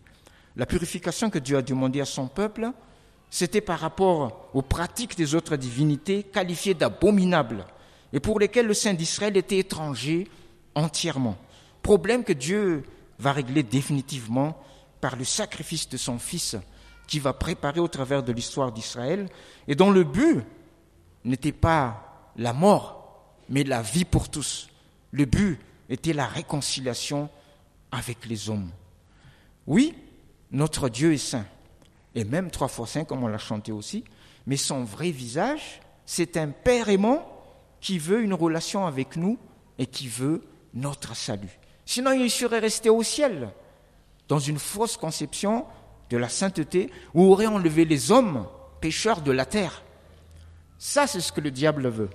La 0.56 0.66
purification 0.66 1.30
que 1.30 1.40
Dieu 1.40 1.58
a 1.58 1.62
demandé 1.62 2.00
à 2.00 2.06
son 2.06 2.28
peuple, 2.28 2.72
c'était 3.30 3.60
par 3.60 3.80
rapport 3.80 4.50
aux 4.54 4.62
pratiques 4.62 5.18
des 5.18 5.36
autres 5.36 5.58
divinités 5.58 6.24
qualifiées 6.24 6.74
d'abominables 6.74 7.66
et 8.14 8.20
pour 8.20 8.40
lesquelles 8.40 8.68
le 8.68 8.74
Saint 8.74 8.94
d'Israël 8.94 9.36
était 9.38 9.58
étranger 9.58 10.28
entièrement. 10.76 11.38
Problème 11.82 12.24
que 12.24 12.34
Dieu 12.34 12.84
va 13.20 13.34
régler 13.34 13.64
définitivement 13.64 14.62
par 15.02 15.16
le 15.16 15.26
sacrifice 15.26 15.90
de 15.90 15.98
son 15.98 16.20
Fils 16.20 16.56
qui 17.08 17.20
va 17.20 17.34
préparer 17.34 17.80
au 17.80 17.88
travers 17.88 18.24
de 18.24 18.32
l'histoire 18.32 18.72
d'Israël 18.72 19.30
et 19.68 19.76
dont 19.76 19.92
le 19.92 20.04
but 20.04 20.44
n'était 21.24 21.52
pas 21.52 22.32
la 22.36 22.54
mort, 22.54 23.34
mais 23.50 23.64
la 23.64 23.82
vie 23.82 24.06
pour 24.06 24.30
tous. 24.30 24.70
Le 25.12 25.26
but 25.26 25.60
était 25.90 26.14
la 26.14 26.26
réconciliation 26.26 27.30
avec 27.92 28.26
les 28.26 28.50
hommes. 28.50 28.70
Oui, 29.66 29.96
notre 30.52 30.90
Dieu 30.90 31.14
est 31.14 31.18
saint, 31.18 31.46
et 32.16 32.24
même 32.24 32.52
trois 32.52 32.68
fois 32.68 32.88
saint, 32.88 33.04
comme 33.04 33.24
on 33.24 33.28
l'a 33.28 33.38
chanté 33.38 33.72
aussi, 33.72 34.04
mais 34.46 34.58
son 34.58 34.84
vrai 34.84 35.12
visage, 35.12 35.82
c'est 36.06 36.38
un 36.38 36.50
Père 36.50 36.90
aimant 36.90 37.37
qui 37.82 38.00
veut 38.00 38.22
une 38.22 38.34
relation 38.34 38.86
avec 38.86 39.16
nous 39.16 39.38
et 39.78 39.86
qui 39.86 40.08
veut 40.08 40.42
notre 40.74 41.16
salut. 41.16 41.60
Sinon, 41.86 42.12
il 42.12 42.30
serait 42.30 42.60
resté 42.60 42.90
au 42.90 43.04
ciel, 43.04 43.50
dans 44.28 44.40
une 44.40 44.60
fausse 44.60 44.98
conception 44.98 45.66
de 46.10 46.18
la 46.18 46.30
sainteté, 46.30 46.90
où 47.14 47.32
aurait 47.32 47.48
enlevé 47.48 47.86
les 47.86 48.12
hommes 48.12 48.48
pécheurs 48.82 49.22
de 49.22 49.32
la 49.32 49.46
terre. 49.46 49.84
Ça, 50.78 51.08
c'est 51.08 51.22
ce 51.22 51.32
que 51.32 51.42
le 51.42 51.52
diable 51.52 51.88
veut. 51.88 52.10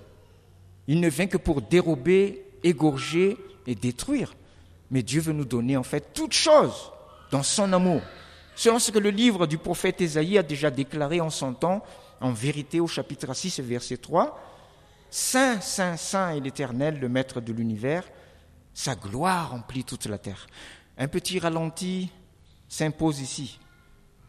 Il 0.86 1.00
ne 1.00 1.08
vient 1.08 1.26
que 1.26 1.36
pour 1.36 1.62
dérober, 1.62 2.44
égorger 2.62 3.36
et 3.66 3.74
détruire. 3.74 4.34
Mais 4.90 5.02
Dieu 5.02 5.20
veut 5.20 5.32
nous 5.32 5.44
donner 5.44 5.76
en 5.76 5.82
fait 5.82 6.12
toute 6.12 6.32
chose 6.32 6.92
dans 7.30 7.42
son 7.42 7.72
amour. 7.72 8.02
Selon 8.54 8.78
ce 8.78 8.90
que 8.90 8.98
le 8.98 9.10
livre 9.10 9.46
du 9.46 9.58
prophète 9.58 10.00
Ésaïe 10.00 10.38
a 10.38 10.42
déjà 10.42 10.70
déclaré 10.70 11.20
en 11.20 11.30
son 11.30 11.54
temps, 11.54 11.82
en 12.20 12.32
vérité 12.32 12.78
au 12.78 12.86
chapitre 12.86 13.32
6 13.32 13.60
verset 13.60 13.96
3, 13.96 14.51
Saint, 15.14 15.60
Saint, 15.60 15.98
Saint 15.98 16.30
est 16.30 16.40
l'Éternel, 16.40 16.98
le 16.98 17.06
Maître 17.06 17.42
de 17.42 17.52
l'univers, 17.52 18.02
sa 18.72 18.94
gloire 18.94 19.50
remplit 19.50 19.84
toute 19.84 20.06
la 20.06 20.16
terre. 20.16 20.46
Un 20.96 21.06
petit 21.06 21.38
ralenti 21.38 22.10
s'impose 22.66 23.20
ici, 23.20 23.60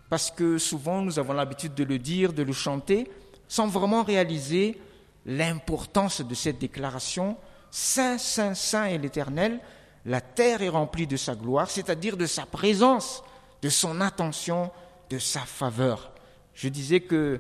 parce 0.10 0.30
que 0.30 0.58
souvent 0.58 1.02
nous 1.02 1.20
avons 1.20 1.32
l'habitude 1.32 1.74
de 1.74 1.86
le 1.86 2.00
dire, 2.00 2.34
de 2.34 2.44
le 2.44 2.52
chanter, 2.52 3.10
sans 3.48 3.68
vraiment 3.68 4.04
réaliser 4.04 4.78
l'importance 5.26 6.20
de 6.20 6.36
cette 6.36 6.60
déclaration 6.60 7.38
Saint, 7.72 8.18
Saint, 8.18 8.54
Saint 8.54 8.88
est 8.88 8.98
l'Éternel, 8.98 9.62
la 10.04 10.20
terre 10.20 10.64
est 10.64 10.70
remplie 10.70 11.08
de 11.08 11.16
sa 11.16 11.34
gloire, 11.34 11.72
c'est-à-dire 11.72 12.18
de 12.18 12.26
sa 12.26 12.46
présence, 12.46 13.24
de 13.62 13.70
son 13.70 14.02
attention, 14.02 14.70
de 15.10 15.18
sa 15.18 15.40
faveur. 15.40 16.12
Je 16.54 16.68
disais 16.68 17.00
qu'il 17.00 17.40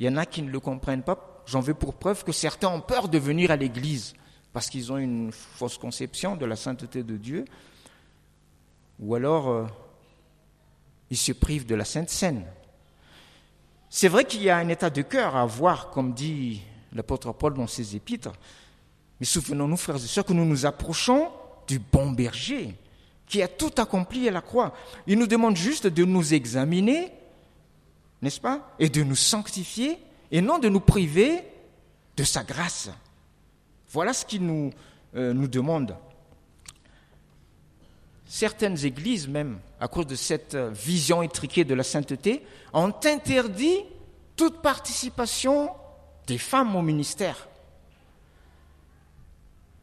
y 0.00 0.08
en 0.08 0.16
a 0.16 0.26
qui 0.26 0.42
ne 0.42 0.50
le 0.50 0.58
comprennent 0.58 1.04
pas. 1.04 1.29
J'en 1.46 1.60
veux 1.60 1.74
pour 1.74 1.94
preuve 1.94 2.24
que 2.24 2.32
certains 2.32 2.68
ont 2.68 2.80
peur 2.80 3.08
de 3.08 3.18
venir 3.18 3.50
à 3.50 3.56
l'église 3.56 4.14
parce 4.52 4.68
qu'ils 4.68 4.92
ont 4.92 4.98
une 4.98 5.32
fausse 5.32 5.78
conception 5.78 6.36
de 6.36 6.44
la 6.44 6.56
sainteté 6.56 7.02
de 7.02 7.16
Dieu, 7.16 7.44
ou 8.98 9.14
alors 9.14 9.48
euh, 9.48 9.66
ils 11.10 11.16
se 11.16 11.32
privent 11.32 11.66
de 11.66 11.74
la 11.74 11.84
Sainte 11.84 12.10
Seine. 12.10 12.44
C'est 13.88 14.08
vrai 14.08 14.24
qu'il 14.24 14.42
y 14.42 14.50
a 14.50 14.56
un 14.56 14.68
état 14.68 14.90
de 14.90 15.02
cœur 15.02 15.36
à 15.36 15.42
avoir, 15.42 15.90
comme 15.90 16.14
dit 16.14 16.62
l'apôtre 16.92 17.32
Paul 17.32 17.54
dans 17.54 17.66
ses 17.66 17.96
épîtres, 17.96 18.32
mais 19.20 19.26
souvenons-nous, 19.26 19.76
frères 19.76 19.96
et 19.96 20.00
sœurs, 20.00 20.24
que 20.24 20.32
nous 20.32 20.44
nous 20.44 20.66
approchons 20.66 21.30
du 21.66 21.78
bon 21.78 22.10
berger 22.10 22.74
qui 23.26 23.42
a 23.42 23.48
tout 23.48 23.72
accompli 23.76 24.26
à 24.26 24.32
la 24.32 24.40
croix. 24.40 24.74
Il 25.06 25.18
nous 25.18 25.28
demande 25.28 25.56
juste 25.56 25.86
de 25.86 26.04
nous 26.04 26.34
examiner, 26.34 27.12
n'est-ce 28.22 28.40
pas, 28.40 28.74
et 28.80 28.88
de 28.88 29.04
nous 29.04 29.14
sanctifier, 29.14 29.98
et 30.30 30.40
non 30.40 30.58
de 30.58 30.68
nous 30.68 30.80
priver 30.80 31.42
de 32.16 32.24
sa 32.24 32.42
grâce. 32.44 32.90
Voilà 33.90 34.12
ce 34.12 34.24
qu'il 34.24 34.46
nous, 34.46 34.70
euh, 35.16 35.32
nous 35.32 35.48
demande. 35.48 35.96
Certaines 38.26 38.84
églises, 38.84 39.26
même, 39.26 39.58
à 39.80 39.88
cause 39.88 40.06
de 40.06 40.14
cette 40.14 40.54
vision 40.54 41.22
étriquée 41.22 41.64
de 41.64 41.74
la 41.74 41.82
sainteté, 41.82 42.44
ont 42.72 42.94
interdit 43.04 43.78
toute 44.36 44.62
participation 44.62 45.70
des 46.26 46.38
femmes 46.38 46.76
au 46.76 46.82
ministère. 46.82 47.48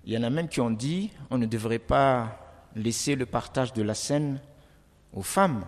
Il 0.05 0.13
y 0.13 0.17
en 0.17 0.23
a 0.23 0.29
même 0.29 0.47
qui 0.47 0.61
ont 0.61 0.71
dit 0.71 1.11
on 1.29 1.37
ne 1.37 1.45
devrait 1.45 1.79
pas 1.79 2.39
laisser 2.75 3.15
le 3.15 3.25
partage 3.25 3.73
de 3.73 3.81
la 3.81 3.93
scène 3.93 4.39
aux 5.13 5.23
femmes. 5.23 5.65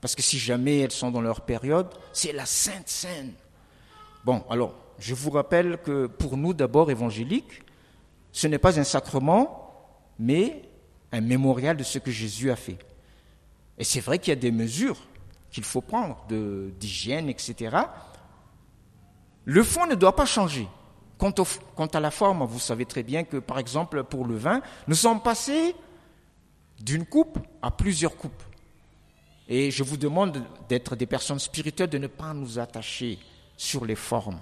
Parce 0.00 0.14
que 0.14 0.22
si 0.22 0.38
jamais 0.38 0.80
elles 0.80 0.92
sont 0.92 1.10
dans 1.10 1.20
leur 1.20 1.40
période, 1.40 1.88
c'est 2.12 2.32
la 2.32 2.46
sainte 2.46 2.88
scène. 2.88 3.32
Bon, 4.24 4.44
alors, 4.48 4.74
je 4.98 5.14
vous 5.14 5.30
rappelle 5.30 5.78
que 5.82 6.06
pour 6.06 6.36
nous, 6.36 6.54
d'abord 6.54 6.90
évangéliques, 6.90 7.62
ce 8.32 8.46
n'est 8.46 8.58
pas 8.58 8.78
un 8.78 8.84
sacrement, 8.84 9.72
mais 10.18 10.62
un 11.12 11.20
mémorial 11.20 11.76
de 11.76 11.82
ce 11.82 11.98
que 11.98 12.10
Jésus 12.10 12.50
a 12.50 12.56
fait. 12.56 12.78
Et 13.78 13.84
c'est 13.84 14.00
vrai 14.00 14.18
qu'il 14.18 14.30
y 14.30 14.36
a 14.36 14.40
des 14.40 14.50
mesures 14.50 14.98
qu'il 15.50 15.64
faut 15.64 15.80
prendre, 15.80 16.24
d'hygiène, 16.28 17.28
etc. 17.28 17.76
Le 19.44 19.62
fond 19.62 19.86
ne 19.86 19.94
doit 19.94 20.14
pas 20.14 20.26
changer. 20.26 20.68
Quant, 21.16 21.86
à 21.92 22.00
la 22.00 22.10
forme, 22.10 22.44
vous 22.44 22.58
savez 22.58 22.84
très 22.84 23.02
bien 23.02 23.24
que, 23.24 23.38
par 23.38 23.58
exemple, 23.58 24.04
pour 24.04 24.24
le 24.26 24.36
vin, 24.36 24.60
nous 24.86 24.94
sommes 24.94 25.20
passés 25.20 25.74
d'une 26.80 27.04
coupe 27.04 27.38
à 27.62 27.70
plusieurs 27.70 28.16
coupes. 28.16 28.42
Et 29.48 29.70
je 29.70 29.82
vous 29.82 29.96
demande 29.96 30.44
d'être 30.68 30.94
des 30.94 31.06
personnes 31.06 31.38
spirituelles, 31.38 31.88
de 31.88 31.98
ne 31.98 32.06
pas 32.06 32.34
nous 32.34 32.58
attacher 32.58 33.18
sur 33.56 33.86
les 33.86 33.94
formes. 33.94 34.38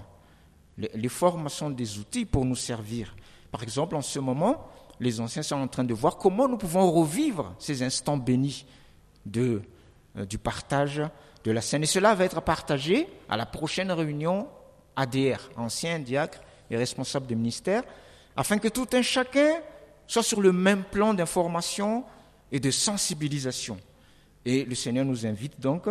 Les, 0.77 1.09
formes 1.09 1.49
sont 1.49 1.71
des 1.71 1.99
outils 1.99 2.27
pour 2.27 2.45
nous 2.45 2.57
servir. 2.57 3.14
Par 3.51 3.62
exemple, 3.62 3.97
en 3.97 4.03
ce 4.03 4.19
moment, 4.19 4.69
les 5.01 5.21
anciens 5.21 5.42
sont 5.42 5.57
en 5.57 5.69
train 5.69 5.85
de 5.85 5.95
voir 5.95 6.19
comment 6.19 6.49
nous 6.49 6.59
pouvons 6.59 6.90
revivre 6.90 7.55
ces 7.59 7.83
instants 7.83 8.19
bénis 8.19 8.66
euh, 9.37 9.61
du 10.29 10.38
partage 10.38 11.03
de 11.45 11.51
la 11.51 11.61
scène. 11.61 11.85
Et 11.85 11.87
cela 11.87 12.14
va 12.14 12.25
être 12.25 12.42
partagé 12.42 13.09
à 13.29 13.37
la 13.37 13.47
prochaine 13.47 13.92
réunion 13.92 14.49
ADR, 14.97 15.51
ancien 15.57 15.99
diacre 15.99 16.40
et 16.69 16.77
responsable 16.77 17.27
de 17.27 17.35
ministère, 17.35 17.85
afin 18.37 18.59
que 18.59 18.69
tout 18.69 18.88
un 18.92 19.03
chacun 19.03 19.61
soit 20.07 20.23
sur 20.23 20.40
le 20.40 20.53
même 20.53 20.85
plan 20.85 21.14
d'information 21.14 22.05
et 22.51 22.61
de 22.61 22.71
sensibilisation. 22.71 23.79
Et 24.47 24.65
le 24.65 24.77
Seigneur 24.77 25.05
nous 25.05 25.27
invite 25.27 25.61
donc 25.61 25.89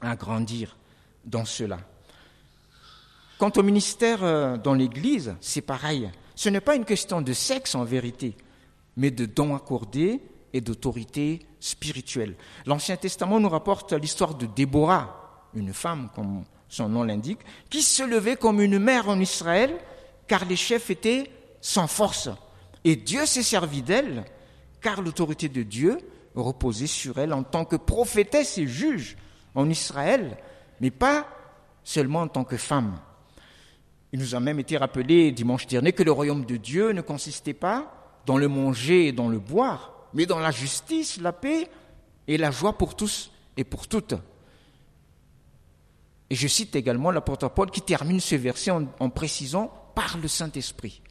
à 0.00 0.16
grandir 0.16 0.76
dans 1.24 1.44
cela. 1.44 1.78
Quant 3.38 3.52
au 3.56 3.62
ministère 3.62 4.24
euh, 4.24 4.56
dans 4.56 4.74
l'Église, 4.74 5.36
c'est 5.40 5.60
pareil. 5.60 6.10
Ce 6.34 6.48
n'est 6.48 6.60
pas 6.60 6.74
une 6.74 6.84
question 6.84 7.22
de 7.22 7.32
sexe 7.32 7.76
en 7.76 7.84
vérité, 7.84 8.36
mais 8.96 9.12
de 9.12 9.24
dons 9.24 9.54
accordés 9.54 10.20
et 10.52 10.60
d'autorité 10.60 11.46
spirituelle. 11.60 12.34
L'Ancien 12.66 12.96
Testament 12.96 13.38
nous 13.38 13.48
rapporte 13.48 13.92
l'histoire 13.92 14.34
de 14.34 14.46
Déborah, 14.46 15.48
une 15.54 15.72
femme, 15.72 16.08
comme 16.12 16.44
son 16.68 16.88
nom 16.88 17.04
l'indique, 17.04 17.40
qui 17.70 17.82
se 17.82 18.02
levait 18.02 18.36
comme 18.36 18.60
une 18.60 18.80
mère 18.80 19.08
en 19.08 19.20
Israël, 19.20 19.78
car 20.26 20.44
les 20.44 20.56
chefs 20.56 20.90
étaient 20.90 21.30
sans 21.60 21.86
force. 21.86 22.30
Et 22.82 22.96
Dieu 22.96 23.26
s'est 23.26 23.44
servi 23.44 23.82
d'elle, 23.82 24.24
car 24.80 25.02
l'autorité 25.02 25.48
de 25.48 25.62
Dieu 25.62 25.98
reposait 26.42 26.86
sur 26.86 27.18
elle 27.18 27.32
en 27.32 27.42
tant 27.42 27.64
que 27.64 27.76
prophétesse 27.76 28.58
et 28.58 28.66
juge 28.66 29.16
en 29.54 29.68
Israël, 29.68 30.36
mais 30.80 30.90
pas 30.90 31.26
seulement 31.82 32.20
en 32.20 32.28
tant 32.28 32.44
que 32.44 32.56
femme. 32.56 32.98
Il 34.12 34.20
nous 34.20 34.34
a 34.34 34.40
même 34.40 34.60
été 34.60 34.76
rappelé 34.76 35.32
dimanche 35.32 35.66
dernier 35.66 35.92
que 35.92 36.02
le 36.02 36.12
royaume 36.12 36.44
de 36.44 36.56
Dieu 36.56 36.92
ne 36.92 37.00
consistait 37.00 37.54
pas 37.54 38.20
dans 38.26 38.38
le 38.38 38.48
manger 38.48 39.08
et 39.08 39.12
dans 39.12 39.28
le 39.28 39.38
boire, 39.38 40.08
mais 40.14 40.26
dans 40.26 40.38
la 40.38 40.50
justice, 40.50 41.20
la 41.20 41.32
paix 41.32 41.68
et 42.28 42.36
la 42.36 42.50
joie 42.50 42.76
pour 42.76 42.94
tous 42.94 43.30
et 43.56 43.64
pour 43.64 43.88
toutes. 43.88 44.14
Et 46.28 46.34
je 46.34 46.48
cite 46.48 46.74
également 46.74 47.10
l'apôtre 47.10 47.48
Paul 47.48 47.70
qui 47.70 47.82
termine 47.82 48.20
ce 48.20 48.34
verset 48.34 48.72
en, 48.72 48.86
en 48.98 49.10
précisant 49.10 49.72
par 49.94 50.18
le 50.18 50.28
Saint-Esprit. 50.28 51.02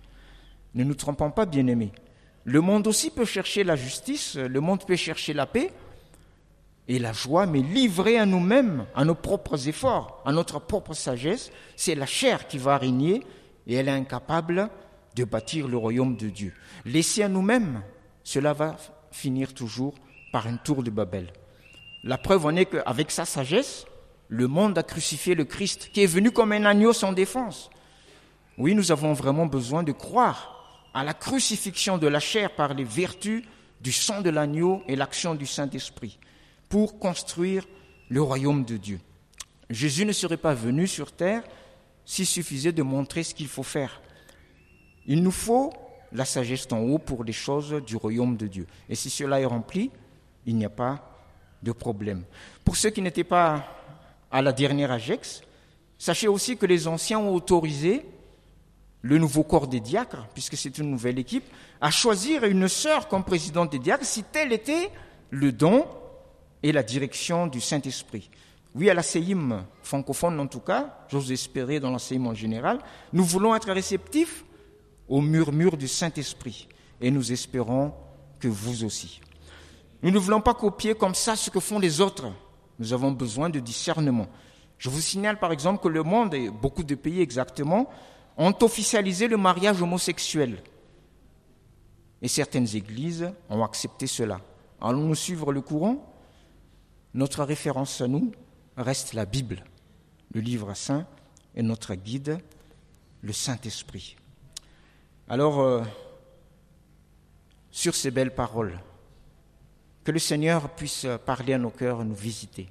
Ne 0.74 0.84
nous 0.84 0.94
trompons 0.94 1.32
pas, 1.32 1.46
bien-aimés. 1.46 1.94
Le 2.46 2.62
monde 2.62 2.86
aussi 2.86 3.10
peut 3.10 3.26
chercher 3.26 3.64
la 3.64 3.76
justice, 3.76 4.36
le 4.36 4.60
monde 4.62 4.86
peut 4.86 4.96
chercher 4.96 5.34
la 5.34 5.48
paix 5.48 5.74
et 6.88 7.00
la 7.00 7.12
joie, 7.12 7.48
mais 7.48 7.62
livré 7.62 8.20
à 8.20 8.28
nous-mêmes, 8.28 8.86
à 8.94 9.04
nos 9.04 9.16
propres 9.16 9.68
efforts, 9.68 10.22
à 10.26 10.32
notre 10.32 10.60
propre 10.60 10.94
sagesse, 10.94 11.52
c'est 11.76 11.96
la 11.96 12.06
chair 12.06 12.48
qui 12.48 12.60
va 12.60 12.78
régner 12.78 13.24
et 13.66 13.74
elle 13.74 13.88
est 13.88 13.92
incapable 13.92 14.70
de 15.16 15.24
bâtir 15.24 15.68
le 15.68 15.76
royaume 15.76 16.18
de 16.18 16.30
Dieu. 16.30 16.54
Laissé 16.86 17.24
à 17.24 17.30
nous-mêmes, 17.30 17.82
cela 18.24 18.54
va 18.54 18.78
finir 19.12 19.56
toujours 19.56 19.96
par 20.32 20.46
une 20.46 20.60
tour 20.60 20.84
de 20.84 20.92
Babel. 20.92 21.34
La 22.04 22.20
preuve 22.20 22.46
en 22.46 22.56
est 22.56 22.68
qu'avec 22.68 23.10
sa 23.10 23.26
sagesse, 23.26 23.88
le 24.28 24.48
monde 24.48 24.78
a 24.78 24.84
crucifié 24.84 25.34
le 25.34 25.46
Christ, 25.46 25.90
qui 25.92 26.04
est 26.04 26.08
venu 26.08 26.30
comme 26.30 26.52
un 26.52 26.66
agneau 26.66 26.94
sans 26.94 27.12
défense. 27.12 27.72
Oui, 28.60 28.76
nous 28.76 28.92
avons 28.92 29.14
vraiment 29.14 29.48
besoin 29.48 29.82
de 29.82 29.92
croire 29.92 30.55
à 30.96 31.04
la 31.04 31.14
crucifixion 31.14 31.98
de 31.98 32.08
la 32.08 32.22
chair 32.22 32.56
par 32.56 32.74
les 32.74 32.86
vertus 32.86 33.44
du 33.82 33.92
sang 33.92 34.22
de 34.22 34.30
l'agneau 34.30 34.82
et 34.88 34.96
l'action 34.96 35.36
du 35.36 35.46
Saint-Esprit 35.46 36.18
pour 36.70 37.00
construire 37.00 37.68
le 38.08 38.22
royaume 38.22 38.64
de 38.64 38.78
Dieu. 38.78 39.02
Jésus 39.70 40.06
ne 40.06 40.14
serait 40.14 40.38
pas 40.38 40.54
venu 40.54 40.88
sur 40.88 41.12
terre 41.12 41.44
s'il 42.06 42.26
suffisait 42.26 42.72
de 42.72 42.82
montrer 42.82 43.24
ce 43.24 43.36
qu'il 43.36 43.50
faut 43.50 43.62
faire. 43.62 44.02
Il 45.06 45.22
nous 45.22 45.32
faut 45.32 45.74
la 46.14 46.24
sagesse 46.24 46.66
d'en 46.66 46.80
haut 46.80 46.98
pour 46.98 47.26
les 47.26 47.34
choses 47.34 47.82
du 47.86 47.98
royaume 47.98 48.38
de 48.38 48.48
Dieu. 48.48 48.66
Et 48.88 48.96
si 48.96 49.10
cela 49.10 49.42
est 49.42 49.46
rempli, 49.46 49.92
il 50.46 50.56
n'y 50.56 50.66
a 50.66 50.70
pas 50.70 51.12
de 51.62 51.74
problème. 51.74 52.24
Pour 52.64 52.78
ceux 52.78 52.90
qui 52.90 53.02
n'étaient 53.02 53.26
pas 53.26 53.68
à 54.32 54.42
la 54.42 54.54
dernière 54.54 54.92
AGEX, 54.92 55.42
sachez 55.98 56.30
aussi 56.30 56.56
que 56.56 56.66
les 56.66 56.88
anciens 56.88 57.20
ont 57.20 57.34
autorisé 57.36 58.06
le 59.06 59.20
nouveau 59.20 59.44
corps 59.44 59.68
des 59.68 59.80
diacres, 59.80 60.28
puisque 60.34 60.58
c'est 60.58 60.80
une 60.80 60.90
nouvelle 60.90 61.20
équipe, 61.20 61.46
à 61.80 61.92
choisir 61.92 62.44
une 62.44 62.68
sœur 62.68 63.08
comme 63.08 63.24
présidente 63.24 63.72
des 63.72 63.78
diacres 63.78 64.04
si 64.04 64.24
tel 64.24 64.52
était 64.52 64.90
le 65.30 65.52
don 65.52 65.86
et 66.64 66.72
la 66.72 66.82
direction 66.82 67.46
du 67.46 67.62
Saint-Esprit. 67.62 68.32
Oui, 68.74 68.90
à 68.90 68.96
la 68.96 69.04
CEIM 69.04 69.64
francophone 69.84 70.40
en 70.40 70.48
tout 70.48 70.60
cas, 70.60 71.06
j'ose 71.08 71.32
espérer 71.32 71.80
dans 71.80 71.92
l'enseignement 71.92 72.34
général, 72.34 72.80
nous 73.14 73.24
voulons 73.24 73.56
être 73.56 73.72
réceptifs 73.72 74.44
au 75.08 75.22
murmure 75.22 75.78
du 75.78 75.88
Saint-Esprit 75.88 76.68
et 77.00 77.12
nous 77.12 77.32
espérons 77.32 77.94
que 78.40 78.48
vous 78.48 78.86
aussi. 78.86 79.22
Nous 80.02 80.10
ne 80.10 80.18
voulons 80.18 80.42
pas 80.42 80.56
copier 80.56 80.96
comme 80.96 81.14
ça 81.14 81.36
ce 81.36 81.52
que 81.52 81.60
font 81.60 81.78
les 81.78 82.02
autres. 82.02 82.32
Nous 82.80 82.92
avons 82.92 83.12
besoin 83.12 83.52
de 83.52 83.60
discernement. 83.60 84.26
Je 84.80 84.90
vous 84.90 85.00
signale 85.00 85.38
par 85.38 85.52
exemple 85.52 85.84
que 85.84 85.90
le 85.90 86.02
monde, 86.02 86.34
et 86.34 86.50
beaucoup 86.50 86.84
de 86.84 86.96
pays 86.96 87.22
exactement, 87.22 87.88
ont 88.38 88.56
officialisé 88.62 89.28
le 89.28 89.38
mariage 89.38 89.82
homosexuel. 89.82 90.62
Et 92.22 92.28
certaines 92.28 92.76
églises 92.76 93.32
ont 93.50 93.64
accepté 93.64 94.08
cela. 94.08 94.42
Allons-nous 94.82 95.16
suivre 95.16 95.52
le 95.52 95.62
courant? 95.62 96.14
Notre 97.14 97.44
référence 97.44 98.02
à 98.02 98.08
nous 98.08 98.32
reste 98.78 99.14
la 99.14 99.26
Bible, 99.26 99.64
le 100.34 100.42
livre 100.42 100.74
saint, 100.74 101.08
et 101.56 101.62
notre 101.62 101.96
guide, 101.96 102.40
le 103.22 103.32
Saint-Esprit. 103.32 104.18
Alors, 105.30 105.62
euh, 105.62 105.82
sur 107.72 107.96
ces 107.96 108.12
belles 108.12 108.36
paroles, 108.36 108.80
que 110.04 110.12
le 110.12 110.20
Seigneur 110.20 110.70
puisse 110.70 111.08
parler 111.26 111.54
à 111.54 111.58
nos 111.58 111.72
cœurs, 111.72 112.04
nous 112.04 112.16
visiter, 112.16 112.70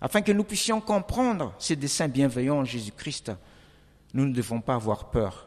afin 0.00 0.22
que 0.22 0.32
nous 0.32 0.44
puissions 0.44 0.80
comprendre 0.80 1.52
ces 1.58 1.76
desseins 1.76 2.08
bienveillants 2.08 2.60
en 2.60 2.64
Jésus-Christ 2.64 3.32
nous 4.14 4.26
ne 4.26 4.32
devons 4.32 4.60
pas 4.60 4.74
avoir 4.74 5.10
peur 5.10 5.46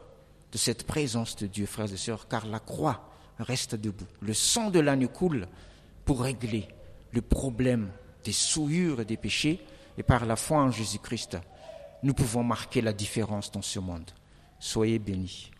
de 0.52 0.58
cette 0.58 0.86
présence 0.86 1.36
de 1.36 1.46
Dieu, 1.46 1.66
frères 1.66 1.92
et 1.92 1.96
sœurs, 1.96 2.28
car 2.28 2.46
la 2.46 2.60
croix 2.60 3.10
reste 3.38 3.74
debout. 3.74 4.06
Le 4.20 4.34
sang 4.34 4.70
de 4.70 4.80
l'agneau 4.80 5.08
coule 5.08 5.48
pour 6.04 6.22
régler 6.22 6.68
le 7.12 7.20
problème 7.22 7.90
des 8.24 8.32
souillures 8.32 9.00
et 9.00 9.04
des 9.04 9.16
péchés, 9.16 9.60
et 9.98 10.02
par 10.02 10.26
la 10.26 10.36
foi 10.36 10.62
en 10.62 10.70
Jésus-Christ, 10.70 11.38
nous 12.02 12.14
pouvons 12.14 12.42
marquer 12.42 12.80
la 12.80 12.92
différence 12.92 13.50
dans 13.50 13.62
ce 13.62 13.78
monde. 13.78 14.10
Soyez 14.58 14.98
bénis. 14.98 15.50